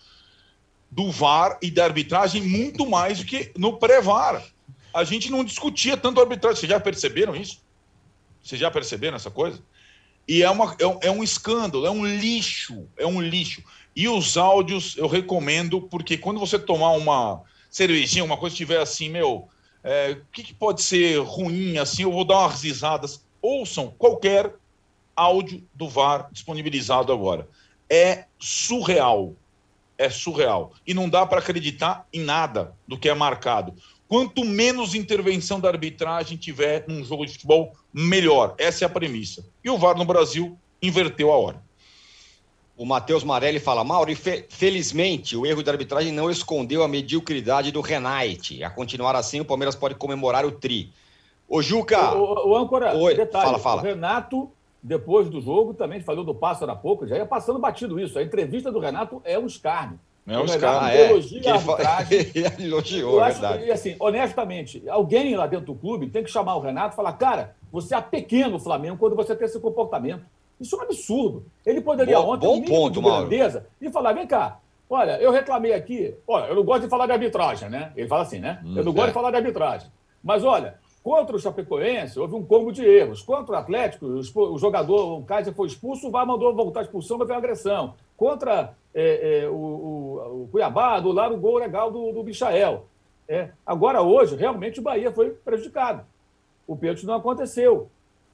[0.89, 4.41] do VAR e da arbitragem muito mais do que no pré-VAR
[4.93, 6.59] a gente não discutia tanto arbitragem.
[6.59, 7.61] Vocês já perceberam isso?
[8.43, 9.61] Vocês já perceberam essa coisa?
[10.27, 13.63] E é, uma, é, um, é um escândalo, é um lixo, é um lixo.
[13.95, 19.09] E os áudios eu recomendo, porque quando você tomar uma cervejinha, uma coisa estiver assim,
[19.09, 19.49] meu,
[19.83, 23.23] é, o que, que, pode ser ruim assim, eu vou dar umas risadas.
[23.41, 24.53] Ouçam qualquer
[25.15, 27.47] áudio do VAR disponibilizado agora.
[27.89, 29.35] É surreal.
[29.97, 30.73] É surreal.
[30.87, 33.75] E não dá para acreditar em nada do que é marcado.
[34.13, 38.53] Quanto menos intervenção da arbitragem tiver num jogo de futebol, melhor.
[38.59, 39.43] Essa é a premissa.
[39.63, 41.63] E o VAR no Brasil inverteu a hora.
[42.77, 47.71] O Matheus Marelli fala, Mauro, fe felizmente o erro de arbitragem não escondeu a mediocridade
[47.71, 48.63] do Renate.
[48.63, 50.93] A continuar assim, o Palmeiras pode comemorar o tri.
[51.49, 52.13] Ô, Juca!
[52.13, 53.81] O, o, o âncora, Oi, detalhe, fala, fala.
[53.81, 54.51] o Renato,
[54.83, 58.19] depois do jogo, também falou do pássaro há pouco, já ia passando batido isso.
[58.19, 59.99] A entrevista do Renato é um escárnio.
[60.25, 60.83] É os caras.
[60.83, 61.11] Ah, é.
[61.11, 62.19] Elogia a arbitragem.
[62.33, 63.63] ele elogiou, eu acho verdade.
[63.65, 67.13] Que, assim, honestamente, alguém lá dentro do clube tem que chamar o Renato e falar:
[67.13, 70.25] cara, você é pequeno o Flamengo quando você tem esse comportamento.
[70.59, 71.45] Isso é um absurdo.
[71.65, 74.59] Ele poderia ontem, bom ponto, de grandeza, e falar: vem cá,
[74.89, 76.15] olha, eu reclamei aqui.
[76.25, 77.91] Olha, eu não gosto de falar de arbitragem, né?
[77.95, 78.61] Ele fala assim, né?
[78.63, 79.13] Hum, eu não gosto de é.
[79.13, 79.91] falar de arbitragem.
[80.23, 83.21] Mas olha, Contra o Chapecoense, houve um combo de erros.
[83.21, 87.17] Contra o Atlético, o jogador, o Kaiser foi expulso, o VAR mandou voltar a expulsão,
[87.17, 87.95] mas veio agressão.
[88.15, 92.85] Contra é, é, o, o, o, Cuiabá, do lado o gol legal do, do Michael.
[93.27, 93.49] É.
[93.65, 96.05] Agora, hoje, realmente o Bahia foi prejudicado.
[96.67, 97.89] O pênalti não aconteceu.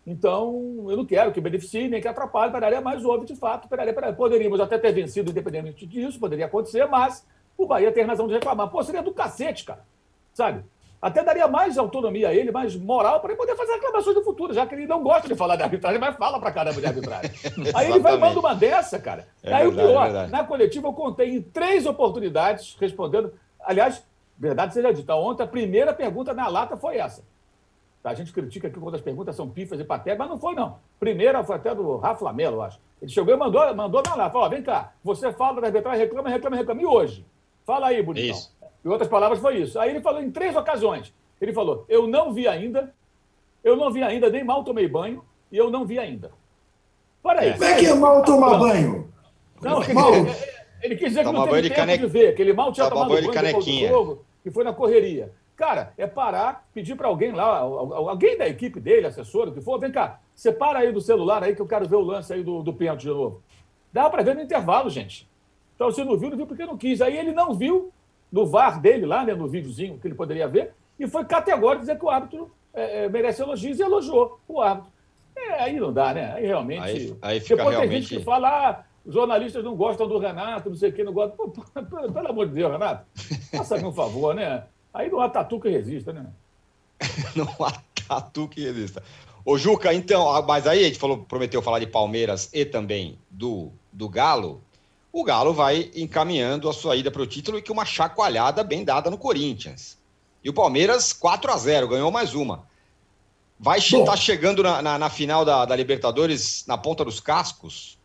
[0.05, 2.51] Então, eu não quero que beneficie nem que atrapalhe.
[2.51, 4.15] Pereira, mas houve, de fato, Pereira, Pereira.
[4.15, 7.25] Poderíamos até ter vencido independente disso, poderia acontecer, mas
[7.57, 8.69] o Bahia tem razão de reclamar.
[8.69, 9.85] Pô, seria do cacete, cara.
[10.33, 10.63] Sabe?
[11.01, 14.53] Até daria mais autonomia a ele, mais moral, para ele poder fazer reclamações do futuro,
[14.53, 17.31] já que ele não gosta de falar de arbitragem, mas fala pra caramba de arbitragem.
[17.73, 19.27] Aí ele vai e manda uma dessa, cara.
[19.41, 23.33] É Aí verdade, o pior, é na coletiva eu contei em três oportunidades, respondendo.
[23.61, 24.03] Aliás,
[24.39, 25.13] Verdade seja dita.
[25.15, 27.21] Ontem a primeira pergunta na lata foi essa.
[28.01, 30.77] A gente critica que quando as perguntas são pifas e patéticas, mas não foi, não.
[30.97, 32.79] Primeira foi até do Rafa Lamelo, acho.
[33.01, 34.31] Ele chegou e mandou, mandou na lata.
[34.31, 36.81] Falou: vem cá, você fala da arbitragem, reclama, reclama, reclama.
[36.81, 37.25] E hoje?
[37.65, 38.31] Fala aí, bonitão.
[38.31, 38.55] Isso.
[38.83, 39.79] Em outras palavras, foi isso.
[39.79, 41.13] Aí ele falou em três ocasiões.
[41.39, 42.93] Ele falou: eu não vi ainda,
[43.63, 46.31] eu não vi ainda, nem mal tomei banho, e eu não vi ainda.
[47.21, 47.51] Para aí.
[47.53, 49.11] Como é que é mal tomar banho?
[49.61, 50.11] Não, mal.
[50.81, 51.97] Ele quis dizer que não teve tempo cane...
[51.97, 54.63] de ver, que ele mal tinha Toma tomado banho, banho depois do jogo, que foi
[54.63, 55.33] na correria.
[55.57, 59.77] Cara, é parar, pedir para alguém lá, alguém da equipe dele, assessor, o que for,
[59.77, 62.63] vem cá, separa aí do celular aí que eu quero ver o lance aí do,
[62.63, 63.43] do pênalti de novo.
[63.91, 65.29] Dá para ver no intervalo, gente.
[65.75, 67.01] Então, você não viu, não viu porque não quis.
[67.01, 67.91] Aí ele não viu
[68.31, 71.97] no VAR dele lá, né, no videozinho que ele poderia ver, e foi categórico dizer
[71.97, 74.91] que o árbitro é, é, merece elogios e elogiou o árbitro.
[75.35, 76.33] É, aí não dá, né?
[76.33, 76.83] Aí realmente.
[76.83, 77.91] Aí, aí fica Depois realmente...
[77.91, 81.03] tem gente que fala, ah, os jornalistas não gostam do Renato, não sei o que,
[81.03, 81.49] não gostam.
[81.49, 83.05] Pô, pelo amor de Deus, Renato,
[83.55, 84.63] faça-me um favor, né?
[84.93, 86.25] Aí não há tatu que resista, né?
[87.35, 87.73] não há
[88.07, 89.01] tatu que resista.
[89.45, 93.71] Ô, Juca, então, mas aí a gente falou, prometeu falar de Palmeiras e também do,
[93.91, 94.61] do Galo.
[95.11, 98.83] O Galo vai encaminhando a sua ida para o título e que uma chacoalhada bem
[98.83, 99.97] dada no Corinthians.
[100.43, 102.67] E o Palmeiras, 4 a 0 ganhou mais uma.
[103.59, 107.97] Vai estar tá chegando na, na, na final da, da, Libertadores na ponta dos cascos?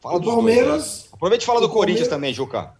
[0.00, 0.82] Fala o Palmeiras.
[0.82, 1.08] Dois, né?
[1.12, 2.74] Aproveite e fala do Corinthians também, Juca.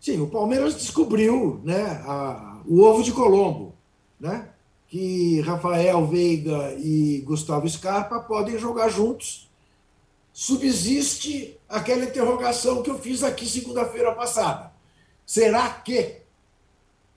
[0.00, 3.74] Sim, o Palmeiras descobriu né, a, o ovo de Colombo,
[4.18, 4.48] né?
[4.88, 9.48] Que Rafael Veiga e Gustavo Scarpa podem jogar juntos.
[10.32, 14.72] Subsiste aquela interrogação que eu fiz aqui segunda-feira passada.
[15.26, 16.22] Será que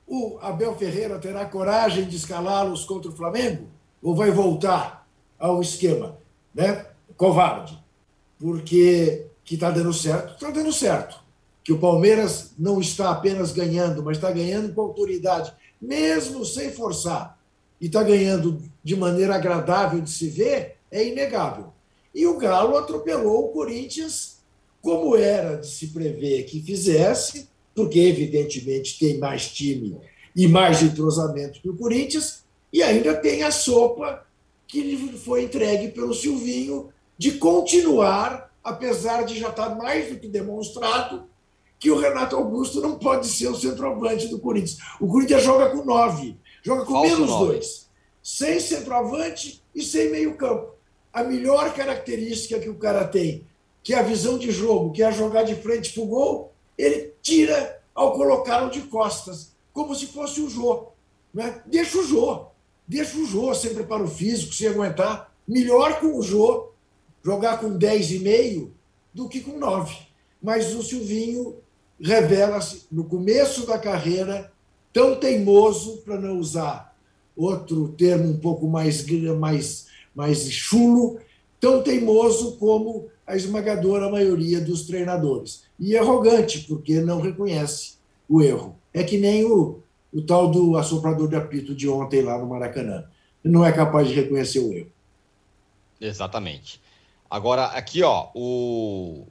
[0.07, 3.67] o Abel Ferreira terá coragem de escalá-los contra o Flamengo?
[4.03, 5.07] Ou vai voltar
[5.39, 6.17] ao esquema
[6.53, 6.85] né?
[7.17, 7.77] covarde?
[8.37, 11.23] Porque que está dando certo, está dando certo.
[11.63, 17.39] Que o Palmeiras não está apenas ganhando, mas está ganhando com autoridade, mesmo sem forçar.
[17.79, 21.74] E está ganhando de maneira agradável de se ver, é inegável.
[22.15, 24.37] E o Galo atropelou o Corinthians,
[24.81, 29.97] como era de se prever que fizesse, porque evidentemente tem mais time
[30.33, 34.25] e mais entrosamento que o Corinthians, e ainda tem a sopa
[34.65, 40.27] que lhe foi entregue pelo Silvinho de continuar, apesar de já estar mais do que
[40.27, 41.25] demonstrado,
[41.77, 44.77] que o Renato Augusto não pode ser o centroavante do Corinthians.
[44.99, 47.45] O Corinthians joga com nove, joga com Falso menos nove.
[47.45, 47.89] dois,
[48.23, 50.74] sem centroavante e sem meio-campo.
[51.15, 53.45] A melhor característica que o cara tem,
[53.81, 57.13] que é a visão de jogo, que é jogar de frente para o gol, ele
[57.21, 60.87] tira ao colocá-lo de costas, como se fosse o Jô.
[61.33, 61.61] Né?
[61.67, 62.47] Deixa o Jô,
[62.85, 65.33] deixa o Jô sem preparo físico, sem aguentar.
[65.47, 66.71] Melhor com o Jô
[67.23, 68.67] jogar com 10,5
[69.13, 69.95] do que com 9.
[70.43, 71.55] Mas o Silvinho
[71.97, 74.51] revela-se, no começo da carreira,
[74.91, 76.93] tão teimoso, para não usar
[77.37, 79.05] outro termo um pouco mais,
[79.39, 79.84] mais,
[80.15, 81.19] mais chulo,
[81.59, 85.63] tão teimoso como a esmagadora maioria dos treinadores.
[85.79, 87.95] E arrogante, porque não reconhece
[88.29, 88.77] o erro.
[88.93, 89.79] É que nem o,
[90.13, 93.05] o tal do assoprador de apito de ontem lá no Maracanã.
[93.43, 94.91] Não é capaz de reconhecer o erro.
[95.99, 96.81] Exatamente.
[97.29, 99.25] Agora, aqui, ó, o,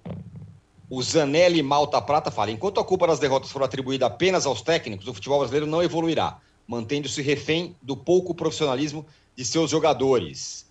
[0.91, 5.09] o Zanelli Malta Prata fala: enquanto a culpa das derrotas for atribuída apenas aos técnicos,
[5.09, 9.07] o futebol brasileiro não evoluirá, mantendo-se refém do pouco profissionalismo
[9.37, 10.64] de seus jogadores.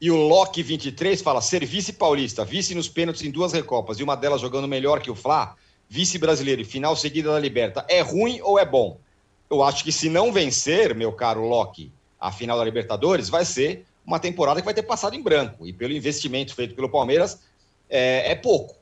[0.00, 4.02] E o Loki 23 fala: ser vice paulista, vice nos pênaltis em duas recopas e
[4.02, 5.56] uma delas jogando melhor que o Fla,
[5.88, 8.98] vice brasileiro e final seguida da Liberta, é ruim ou é bom?
[9.50, 11.90] Eu acho que se não vencer, meu caro Loki,
[12.20, 15.66] a final da Libertadores, vai ser uma temporada que vai ter passado em branco.
[15.66, 17.40] E pelo investimento feito pelo Palmeiras,
[17.88, 18.76] é, é pouco.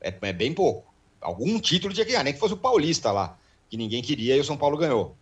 [0.00, 0.84] É, é, bem pouco.
[1.20, 3.38] Algum título tinha que ganhar, nem que fosse o Paulista lá,
[3.68, 5.14] que ninguém queria e o São Paulo ganhou.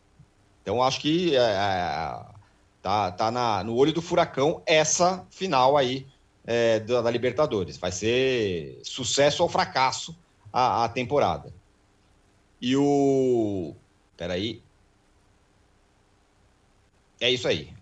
[0.62, 2.38] Então acho que é, é
[2.83, 6.07] Tá, tá na, no olho do furacão essa final aí
[6.47, 7.76] é, da, da, Libertadores.
[7.76, 10.16] Vai ser sucesso ou fracasso
[10.53, 11.53] a, a temporada.
[12.61, 13.74] E o.
[14.16, 14.62] Peraí.
[17.20, 17.72] É isso aí.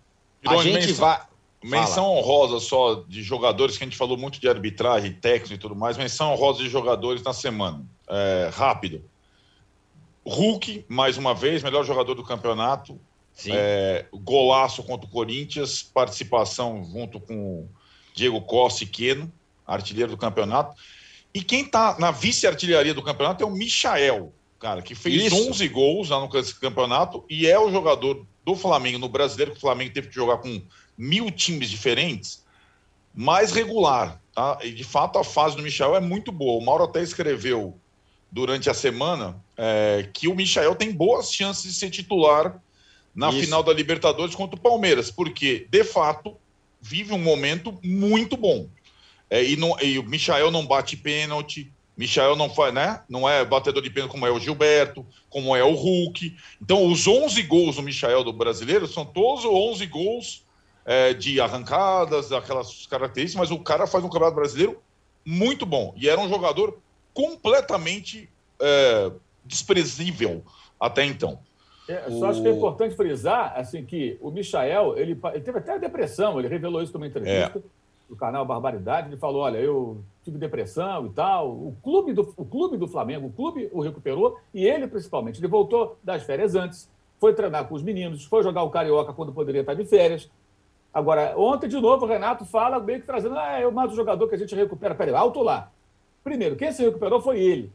[0.46, 1.26] A gente menção, vai.
[1.62, 2.18] Menção Fala.
[2.18, 5.96] honrosa só de jogadores, que a gente falou muito de arbitragem, técnico e tudo mais.
[5.96, 7.84] Menção honrosa de jogadores na semana.
[8.08, 9.04] É, rápido.
[10.24, 13.00] Hulk, mais uma vez, melhor jogador do campeonato.
[13.46, 17.68] É, golaço contra o Corinthians, participação junto com
[18.14, 19.30] Diego Costa e Queno,
[19.66, 20.74] artilheiro do campeonato.
[21.34, 25.50] E quem está na vice-artilharia do campeonato é o Michael, cara, que fez Isso.
[25.50, 29.60] 11 gols lá no campeonato e é o jogador do Flamengo no brasileiro, que o
[29.60, 30.62] Flamengo teve que jogar com
[30.96, 32.42] mil times diferentes,
[33.14, 34.20] mais regular.
[34.34, 34.58] Tá?
[34.62, 36.58] E de fato a fase do Michel é muito boa.
[36.58, 37.78] O Mauro até escreveu
[38.30, 42.62] durante a semana é, que o Michael tem boas chances de ser titular
[43.16, 43.40] na Isso.
[43.40, 46.36] final da Libertadores contra o Palmeiras, porque, de fato,
[46.80, 48.68] vive um momento muito bom.
[49.30, 53.02] É, e, não, e o Michael não bate pênalti, Michael não faz, né?
[53.08, 56.36] Não é batedor de pênalti como é o Gilberto, como é o Hulk.
[56.60, 60.44] Então, os 11 gols do Michael do brasileiro são todos 11 gols
[60.84, 64.78] é, de arrancadas, aquelas características, mas o cara faz um campeonato brasileiro
[65.24, 65.94] muito bom.
[65.96, 66.78] E era um jogador
[67.14, 68.28] completamente
[68.60, 69.10] é,
[69.42, 70.44] desprezível
[70.78, 71.40] até então.
[71.88, 72.30] É, só o...
[72.30, 76.48] acho que é importante frisar assim, que o Michael ele, ele teve até depressão, ele
[76.48, 77.58] revelou isso numa entrevista.
[77.58, 81.50] É do canal Barbaridade, ele falou: olha, eu tive depressão e tal.
[81.50, 85.40] O clube do, o clube do Flamengo, o clube o recuperou, e ele principalmente.
[85.40, 89.32] Ele voltou das férias antes, foi treinar com os meninos, foi jogar o Carioca quando
[89.32, 90.30] poderia estar de férias.
[90.92, 94.26] Agora, ontem, de novo, o Renato fala meio que trazendo, ah, é mais um jogador
[94.28, 94.94] que a gente recupera.
[94.94, 95.70] Peraí, alto lá.
[96.24, 97.70] Primeiro, quem se recuperou foi ele.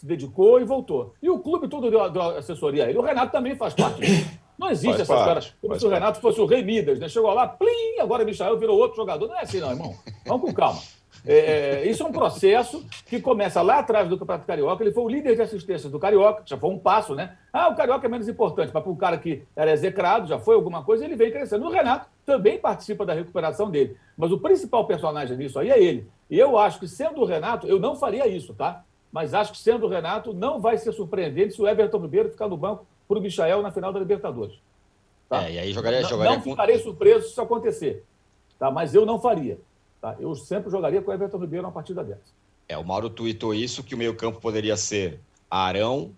[0.00, 1.12] Se dedicou e voltou.
[1.22, 2.98] E o clube todo deu, deu assessoria a ele.
[2.98, 4.30] O Renato também faz parte disso.
[4.58, 5.42] Não existe essa história.
[5.60, 7.06] Como se o Renato fosse o Rei Midas, né?
[7.06, 9.28] Chegou lá, plim, agora Michael virou outro jogador.
[9.28, 9.94] Não é assim, não, irmão.
[10.24, 10.80] Vamos com calma.
[11.26, 14.82] É, é, isso é um processo que começa lá atrás do Campeonato Carioca.
[14.82, 17.36] Ele foi o líder de assistências do Carioca, já foi um passo, né?
[17.52, 20.54] Ah, o Carioca é menos importante, mas para o cara que era execrado, já foi
[20.54, 21.66] alguma coisa, ele vem crescendo.
[21.66, 23.98] O Renato também participa da recuperação dele.
[24.16, 26.08] Mas o principal personagem nisso aí é ele.
[26.30, 28.82] E eu acho que, sendo o Renato, eu não faria isso, tá?
[29.12, 32.48] Mas acho que, sendo o Renato, não vai ser surpreendente se o Everton Ribeiro ficar
[32.48, 34.56] no banco para o Michael na final da Libertadores.
[35.28, 35.48] Tá?
[35.48, 38.04] É, e aí jogaria, não, jogaria não ficarei surpreso se isso acontecer.
[38.58, 38.70] Tá?
[38.70, 39.58] Mas eu não faria.
[40.00, 40.16] Tá?
[40.18, 42.40] Eu sempre jogaria com o Everton Ribeiro uma partida dessa.
[42.68, 46.12] É, o Mauro tweetou isso, que o meio-campo poderia ser Arão,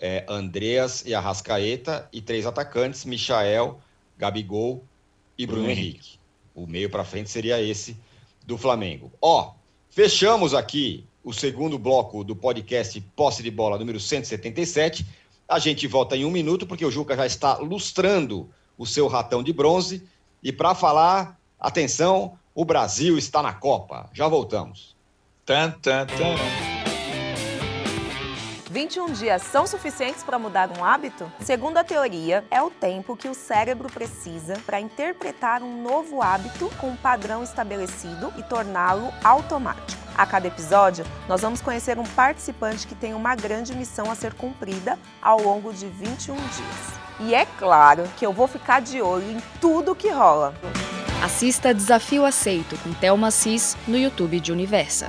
[0.00, 3.78] é, Andreas e Arrascaeta, e três atacantes, Michael,
[4.16, 4.82] Gabigol
[5.36, 5.98] e Bruno, Bruno Henrique.
[5.98, 6.18] Henrique.
[6.54, 7.96] O meio para frente seria esse
[8.46, 9.12] do Flamengo.
[9.20, 9.52] Ó,
[9.90, 15.06] fechamos aqui o segundo bloco do podcast Posse de Bola número 177.
[15.48, 19.42] A gente volta em um minuto, porque o Juca já está lustrando o seu ratão
[19.42, 20.06] de bronze.
[20.42, 24.08] E para falar, atenção, o Brasil está na Copa.
[24.12, 24.96] Já voltamos.
[25.44, 26.77] Tan, tan, tan.
[28.70, 31.30] 21 dias são suficientes para mudar um hábito?
[31.40, 36.70] Segundo a teoria, é o tempo que o cérebro precisa para interpretar um novo hábito
[36.78, 39.98] com um padrão estabelecido e torná-lo automático.
[40.16, 44.34] A cada episódio, nós vamos conhecer um participante que tem uma grande missão a ser
[44.34, 46.98] cumprida ao longo de 21 dias.
[47.20, 50.54] E é claro que eu vou ficar de olho em tudo que rola.
[51.22, 55.08] Assista Desafio Aceito com Thelma Cis no YouTube de Universa.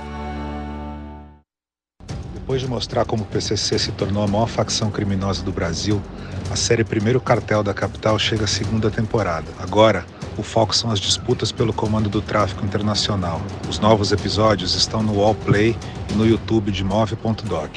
[2.50, 6.02] Depois de mostrar como o PCC se tornou a maior facção criminosa do Brasil,
[6.50, 9.46] a série Primeiro Cartel da Capital chega à segunda temporada.
[9.56, 10.04] Agora,
[10.36, 13.40] o foco são as disputas pelo comando do tráfico internacional.
[13.68, 15.76] Os novos episódios estão no Wallplay
[16.10, 17.70] e no YouTube de Move.doc.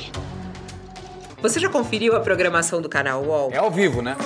[1.39, 3.51] Você já conferiu a programação do canal Wall?
[3.51, 4.17] É ao vivo, né?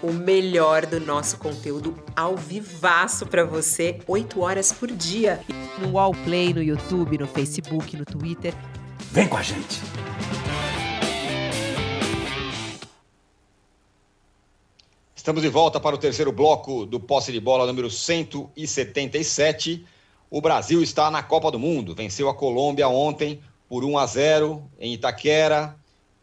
[0.00, 5.40] O melhor do nosso conteúdo ao vivaço para você, 8 horas por dia.
[5.80, 8.54] No Wallplay, no YouTube, no Facebook, no Twitter.
[9.14, 9.80] Vem com a gente!
[15.14, 19.86] Estamos de volta para o terceiro bloco do posse de bola número 177.
[20.28, 21.94] O Brasil está na Copa do Mundo.
[21.94, 25.76] Venceu a Colômbia ontem por 1 a 0 em Itaquera,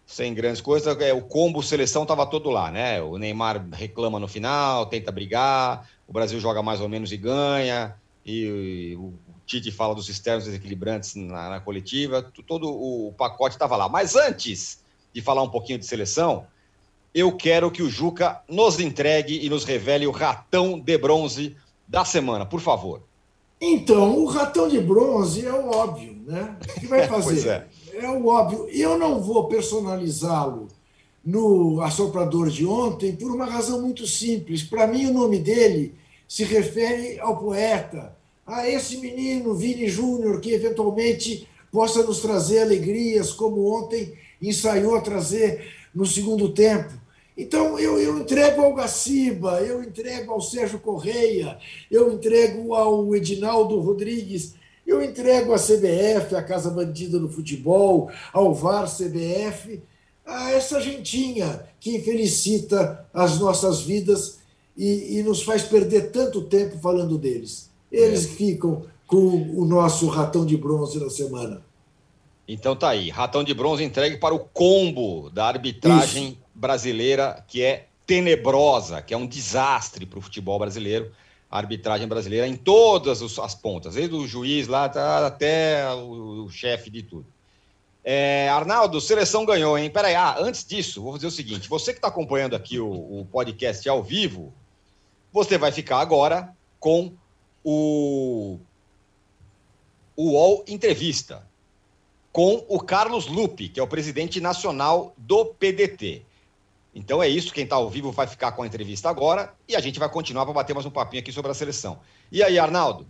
[0.06, 1.00] sem grandes coisas.
[1.00, 3.02] É, o combo seleção estava todo lá, né?
[3.02, 7.96] O Neymar reclama no final, tenta brigar, o Brasil joga mais ou menos e ganha,
[8.26, 8.98] e,
[9.52, 12.24] Tite fala dos externos desequilibrantes na, na coletiva.
[12.47, 13.89] Todo o pacote estava lá.
[13.89, 14.80] Mas antes
[15.14, 16.47] de falar um pouquinho de seleção,
[17.14, 22.06] eu quero que o Juca nos entregue e nos revele o ratão de bronze da
[22.06, 23.02] semana, por favor.
[23.60, 26.56] Então, o ratão de bronze é o óbvio, né?
[26.78, 27.68] O que vai fazer?
[27.93, 28.06] é.
[28.06, 28.70] é o óbvio.
[28.70, 30.70] Eu não vou personalizá-lo
[31.24, 34.64] no assoprador de ontem por uma razão muito simples.
[34.64, 35.93] Para mim, o nome dele
[36.26, 38.16] se refere ao poeta,
[38.52, 45.02] a esse menino, Vini Júnior, que eventualmente possa nos trazer alegrias, como ontem ensaiou a
[45.02, 46.91] trazer no segundo tempo.
[47.38, 51.58] Então, eu, eu entrego ao Gaciba, eu entrego ao Sérgio Correia,
[51.89, 54.54] eu entrego ao Edinaldo Rodrigues,
[54.86, 59.82] eu entrego à CBF, a Casa Bandida do Futebol, ao VAR CBF,
[60.26, 64.39] a essa gentinha que felicita as nossas vidas
[64.76, 67.70] e, e nos faz perder tanto tempo falando deles.
[67.92, 68.30] Eles é.
[68.30, 71.62] ficam com o nosso ratão de bronze na semana.
[72.48, 77.64] Então tá aí, ratão de bronze entregue para o combo da arbitragem Isso brasileira que
[77.64, 81.12] é tenebrosa, que é um desastre para o futebol brasileiro,
[81.50, 84.86] a arbitragem brasileira em todas as pontas, desde o juiz lá
[85.26, 87.26] até o, chefe de tudo.
[88.04, 89.89] É, Arnaldo, seleção ganhou, hein?
[89.89, 93.28] Peraí, ah, antes disso, vou fazer o seguinte: você que está acompanhando aqui o, o,
[93.32, 94.54] podcast ao vivo,
[95.32, 97.14] você vai ficar agora com
[97.64, 98.59] o,
[100.16, 101.47] o UOL Entrevista,
[102.32, 106.24] com o Carlos Lupe, que é o presidente nacional do PDT.
[106.93, 109.80] Então é isso, quem está ao vivo vai ficar com a entrevista agora e a
[109.80, 111.99] gente vai continuar para bater mais um papinho aqui sobre a seleção.
[112.32, 113.07] E aí, Arnaldo?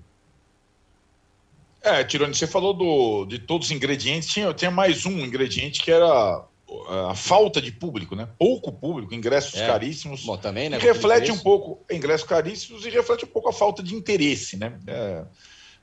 [1.82, 5.92] É, Tirone, você falou do, de todos os ingredientes, tinha, tinha mais um ingrediente que
[5.92, 6.46] era
[7.10, 8.28] a falta de público, né?
[8.38, 9.68] Pouco público, ingressos é.
[9.68, 10.24] caríssimos.
[10.24, 10.78] Bom, também, né?
[10.78, 14.80] reflete um pouco, ingressos caríssimos e reflete um pouco a falta de interesse, né?
[14.88, 15.24] É,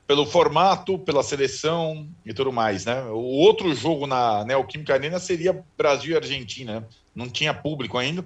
[0.06, 3.02] pelo formato, pela seleção e tudo mais, né?
[3.04, 6.86] O outro jogo na Neoquímica Arena seria Brasil e Argentina, né?
[7.14, 8.24] Não tinha público ainda,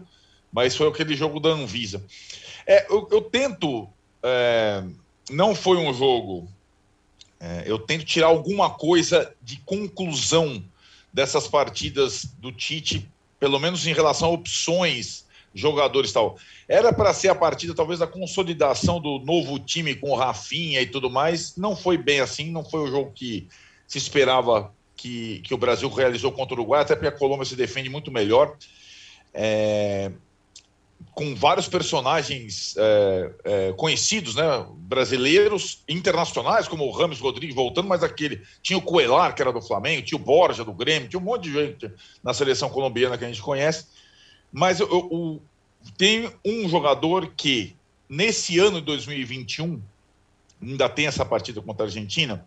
[0.52, 2.04] mas foi aquele jogo da Anvisa.
[2.66, 3.88] É, eu, eu tento.
[4.22, 4.84] É,
[5.30, 6.48] não foi um jogo
[7.42, 10.62] é, eu tento tirar alguma coisa de conclusão
[11.12, 13.08] dessas partidas do Tite,
[13.38, 16.36] pelo menos em relação a opções, jogadores tal.
[16.68, 20.86] Era para ser a partida, talvez, da consolidação do novo time com o Rafinha e
[20.86, 21.56] tudo mais.
[21.56, 23.46] Não foi bem assim, não foi o jogo que
[23.86, 27.56] se esperava que, que o Brasil realizou contra o Uruguai, até porque a Colômbia se
[27.56, 28.56] defende muito melhor.
[29.34, 30.12] É,
[31.14, 38.02] com vários personagens é, é, conhecidos, né, brasileiros, internacionais, como o Ramos Rodrigues voltando, mas
[38.02, 38.40] aquele.
[38.62, 41.44] Tinha o Coelar, que era do Flamengo, tinha o Borja do Grêmio, tinha um monte
[41.44, 41.90] de gente
[42.22, 43.86] na seleção colombiana que a gente conhece.
[44.50, 45.42] Mas eu, eu,
[45.98, 47.76] tem um jogador que,
[48.08, 49.82] nesse ano de 2021,
[50.62, 52.46] ainda tem essa partida contra a Argentina,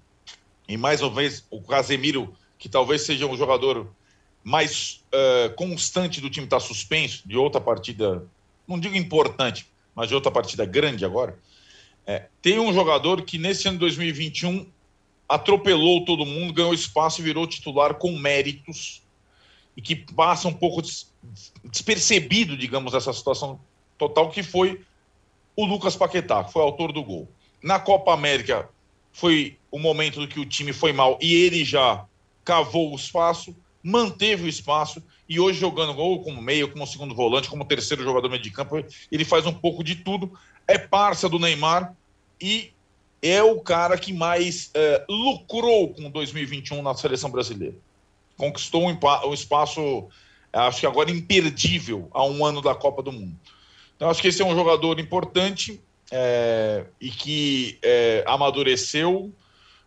[0.68, 3.88] e mais uma vez o Casemiro, que talvez seja um jogador
[4.44, 8.26] mais uh, constante do time, está suspenso de outra partida
[8.68, 11.38] não digo importante, mas de outra partida grande agora,
[12.06, 14.68] é, tem um jogador que nesse ano de 2021
[15.28, 19.02] atropelou todo mundo, ganhou espaço e virou titular com méritos
[19.76, 21.14] e que passa um pouco des
[21.64, 23.60] despercebido, digamos, essa situação
[23.98, 24.82] total, que foi
[25.56, 27.28] o Lucas Paquetá, que foi autor do gol.
[27.64, 28.70] Na Copa América
[29.12, 32.06] foi o momento do que o time foi mal e ele já
[32.44, 37.50] cavou o espaço, manteve o espaço e hoje jogando gol como meio, como segundo volante,
[37.50, 40.32] como terceiro jogador meio de campo, ele faz um pouco de tudo.
[40.68, 41.96] É parça do Neymar
[42.40, 42.72] e
[43.22, 47.76] é o cara que mais é, lucrou com 2021 na seleção brasileira.
[48.38, 50.08] Conquistou um, um espaço,
[50.54, 53.36] acho que agora imperdível, a um ano da Copa do Mundo.
[53.96, 59.34] Então, acho que esse é um jogador importante é, e que é, amadureceu,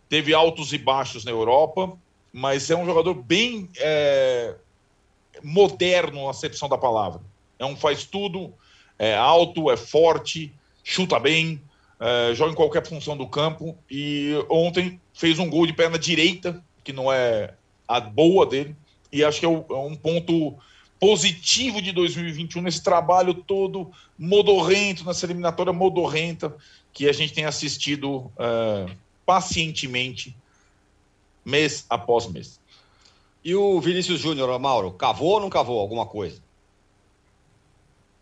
[0.09, 1.97] teve altos e baixos na Europa,
[2.33, 4.55] mas é um jogador bem é,
[5.43, 7.21] moderno na acepção da palavra.
[7.59, 8.53] É um faz tudo,
[8.99, 10.53] é alto, é forte,
[10.85, 11.61] chuta bem,
[12.01, 13.77] é, joga em qualquer função do campo.
[13.91, 17.55] E ontem fez um gol de perna direita, que não é
[17.87, 18.77] a boa dele,
[19.13, 20.57] e acho que é, é um ponto
[21.01, 26.55] positivo de 2021 nesse trabalho todo modorrento, nessa eliminatória modorrenta
[26.93, 28.87] que a gente tem assistido é,
[29.25, 30.37] pacientemente
[31.45, 32.61] mês após mês.
[33.49, 36.39] E o Vinícius Júnior, Mauro, cavou ou não cavou alguma coisa?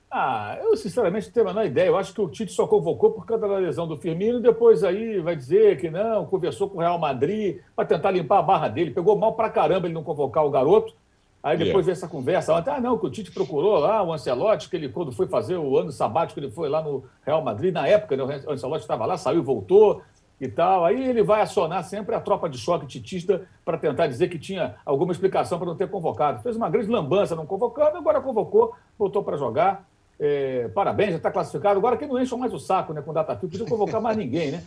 [0.08, 1.88] Ah, eu sinceramente não tenho a menor ideia.
[1.88, 5.18] Eu acho que o Tite só convocou por causa da lesão do Firmino, depois aí
[5.18, 8.92] vai dizer que não, conversou com o Real Madrid para tentar limpar a barra dele.
[8.92, 10.94] Pegou mal pra caramba ele não convocar o garoto.
[11.42, 11.86] Aí depois yeah.
[11.86, 14.88] veio essa conversa ontem, ah, não, que o Tite procurou lá o Ancelotti, que ele,
[14.88, 18.22] quando foi fazer o ano sabático, ele foi lá no Real Madrid, na época, né,
[18.46, 20.02] o Ancelotti estava lá, saiu, voltou,
[20.40, 20.84] e tal.
[20.84, 24.76] Aí ele vai acionar sempre a tropa de choque titista para tentar dizer que tinha
[24.84, 26.42] alguma explicação para não ter convocado.
[26.42, 29.86] Fez uma grande lambança não convocando, agora convocou, voltou para jogar.
[30.18, 31.78] É, parabéns, já está classificado.
[31.78, 34.52] Agora que não encham mais o saco né, com data FIFA, podia convocar mais ninguém,
[34.52, 34.62] né?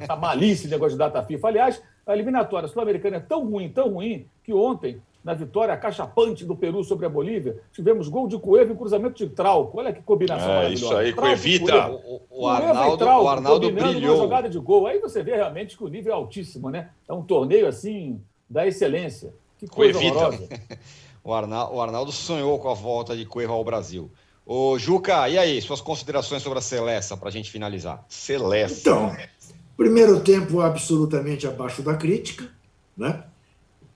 [0.00, 1.48] Essa malícia, negócio de data FIFA.
[1.48, 6.56] Aliás, a eliminatória sul-americana é tão ruim, tão ruim, que ontem na vitória cachapante do
[6.56, 9.78] Peru sobre a Bolívia, tivemos gol de Cueva e cruzamento de Trauco.
[9.78, 10.84] Olha que combinação é, maravilhosa.
[10.84, 11.90] Isso aí, Cuevita.
[11.90, 14.16] O, o, Arnaldo, Trauco, o Arnaldo brilhou.
[14.16, 14.86] Uma jogada de gol.
[14.86, 16.90] Aí você vê realmente que o nível é altíssimo, né?
[17.08, 18.20] É um torneio, assim,
[18.50, 19.32] da excelência.
[19.58, 20.48] Que coisa horrorosa.
[21.22, 24.10] o, Arnaldo, o Arnaldo sonhou com a volta de Cueva ao Brasil.
[24.44, 28.04] Ô, Juca, e aí, suas considerações sobre a Celeste para a gente finalizar?
[28.08, 28.80] Celeste.
[28.80, 29.16] Então,
[29.76, 32.50] primeiro tempo absolutamente abaixo da crítica,
[32.96, 33.22] né?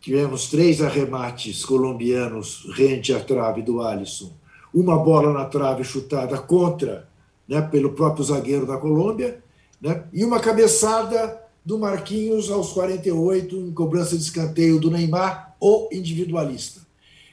[0.06, 4.30] Tivemos três arremates colombianos rente à trave do Alisson.
[4.72, 7.08] Uma bola na trave chutada contra,
[7.48, 9.42] né, pelo próprio zagueiro da Colômbia,
[9.80, 15.88] né, e uma cabeçada do Marquinhos aos 48 em cobrança de escanteio do Neymar, o
[15.90, 16.82] individualista.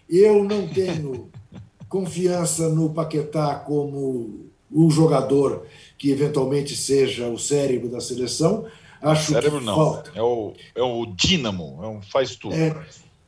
[0.10, 1.30] Eu não tenho
[1.88, 8.66] confiança no Paquetá como um jogador que eventualmente seja o cérebro da seleção,
[9.04, 9.76] Acho Cérebro não.
[9.76, 10.12] Falta.
[10.16, 12.56] É o, é o dínamo, é um, faz tudo.
[12.56, 12.74] É,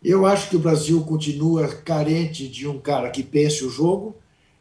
[0.04, 4.16] Eu acho que o Brasil continua carente de um cara que pense o jogo.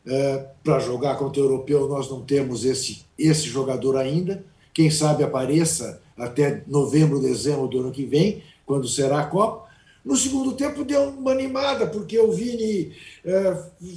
[0.06, 4.44] É, Para jogar contra o europeu, nós não temos esse, esse jogador ainda.
[4.72, 9.64] Quem sabe apareça até novembro, dezembro do ano que vem, quando será a Copa.
[10.04, 12.92] No segundo tempo deu uma animada, porque o Vini
[13.24, 13.56] é,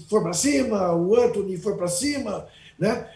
[0.10, 2.48] foi para cima, o Anthony foi para cima,
[2.78, 3.10] né?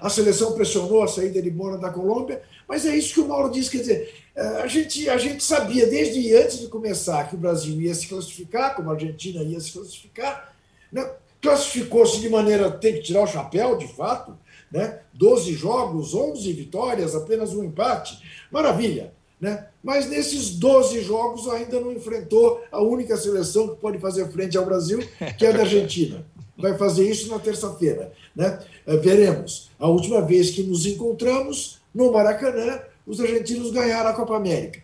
[0.00, 3.50] a seleção pressionou a saída de bola da Colômbia, mas é isso que o Mauro
[3.50, 7.38] disse, quer dizer, é, a gente, a gente sabia desde antes de começar que o
[7.38, 10.54] Brasil ia se classificar, como a Argentina ia se classificar,
[10.90, 11.10] né?
[11.40, 14.38] classificou-se de maneira tem que tirar o chapéu, de fato,
[14.70, 15.00] né?
[15.12, 19.12] 12 jogos, 11 vitórias, apenas um empate, maravilha.
[19.38, 19.66] Né?
[19.82, 24.64] Mas nesses 12 jogos ainda não enfrentou a única seleção que pode fazer frente ao
[24.64, 25.00] Brasil,
[25.36, 26.24] que é a da Argentina.
[26.62, 28.12] Vai fazer isso na terça-feira.
[28.36, 28.56] Né?
[28.86, 29.68] É, veremos.
[29.80, 34.80] A última vez que nos encontramos, no Maracanã, os argentinos ganharam a Copa América.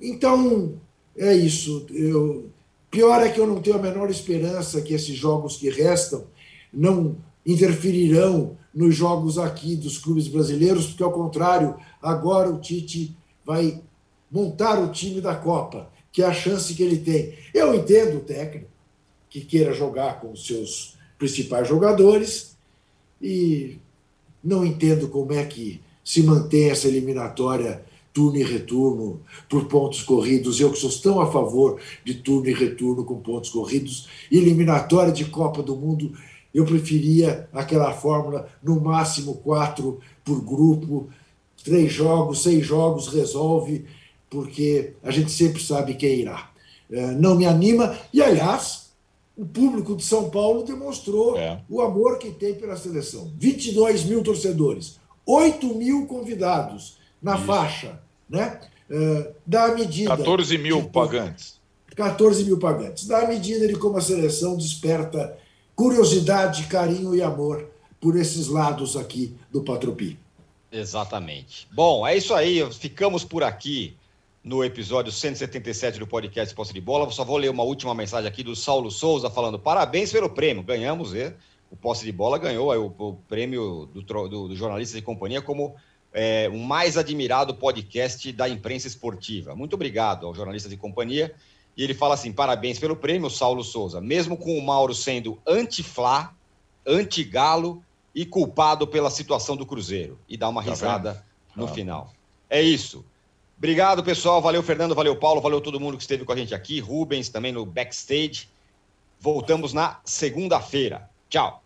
[0.00, 0.74] Então,
[1.16, 1.84] é isso.
[1.90, 2.48] Eu,
[2.88, 6.24] pior é que eu não tenho a menor esperança que esses jogos que restam
[6.72, 13.82] não interferirão nos jogos aqui dos clubes brasileiros, porque, ao contrário, agora o Tite vai
[14.30, 17.34] montar o time da Copa, que é a chance que ele tem.
[17.52, 18.71] Eu entendo o técnico
[19.32, 22.54] que queira jogar com os seus principais jogadores
[23.20, 23.78] e
[24.44, 30.60] não entendo como é que se mantém essa eliminatória turno e retorno por pontos corridos.
[30.60, 35.24] Eu que sou tão a favor de turno e retorno com pontos corridos, eliminatória de
[35.24, 36.12] Copa do Mundo,
[36.52, 41.08] eu preferia aquela fórmula no máximo quatro por grupo,
[41.64, 43.86] três jogos, seis jogos, resolve,
[44.28, 46.50] porque a gente sempre sabe quem irá.
[46.90, 48.81] É, não me anima, e aliás,
[49.42, 51.60] o público de São Paulo demonstrou é.
[51.68, 53.32] o amor que tem pela seleção.
[53.36, 57.44] 22 mil torcedores, 8 mil convidados na Isso.
[57.44, 58.60] faixa, né?
[58.88, 60.16] É, da medida.
[60.16, 61.60] 14 mil de, pagantes.
[61.96, 63.04] 14 mil pagantes.
[63.08, 65.36] Da medida de como a seleção desperta
[65.74, 67.68] curiosidade, carinho e amor
[68.00, 70.16] por esses lados aqui do Patropi.
[70.70, 71.66] Exatamente.
[71.72, 72.64] Bom, é isso aí.
[72.72, 73.96] Ficamos por aqui
[74.42, 77.10] no episódio 177 do podcast Posse de Bola.
[77.10, 80.62] Só vou ler uma última mensagem aqui do Saulo Souza falando: parabéns pelo prêmio.
[80.62, 81.34] Ganhamos, é?
[81.72, 85.74] o Posse de Bola ganhou o, o, prêmio do, do, do Jornalistas de Companhia como
[86.12, 89.56] é, o mais admirado podcast da imprensa esportiva.
[89.56, 91.34] Muito obrigado ao Jornalistas de Companhia.
[91.74, 94.02] E ele fala assim: parabéns pelo prêmio, Saulo Souza.
[94.02, 96.34] Mesmo com o Mauro sendo anti-Flá,
[96.86, 97.82] anti-Galo
[98.14, 100.18] e culpado pela situação do Cruzeiro.
[100.28, 101.24] E dá uma tá risada
[101.56, 101.68] no ah.
[101.68, 102.12] final.
[102.50, 103.02] É isso.
[103.62, 104.42] Obrigado, pessoal.
[104.42, 104.92] Valeu, Fernando.
[104.92, 105.40] Valeu, Paulo.
[105.40, 106.80] Valeu todo mundo que esteve com a gente aqui.
[106.80, 108.48] Rubens também no backstage.
[109.20, 111.08] Voltamos na segunda-feira.
[111.30, 111.62] Tchau.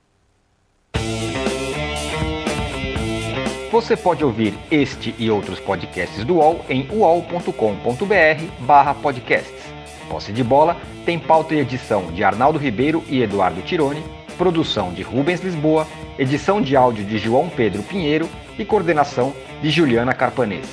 [3.72, 9.64] Você pode ouvir este e outros podcasts do UOL em uol.com.br/podcasts.
[10.10, 10.76] Posse de bola
[11.06, 14.04] tem pauta e edição de Arnaldo Ribeiro e Eduardo Tironi,
[14.36, 15.86] produção de Rubens Lisboa
[16.18, 18.28] edição de áudio de João Pedro Pinheiro
[18.58, 20.66] e coordenação de Juliana Carpanês.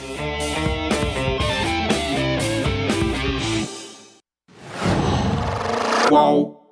[6.07, 6.62] Qual?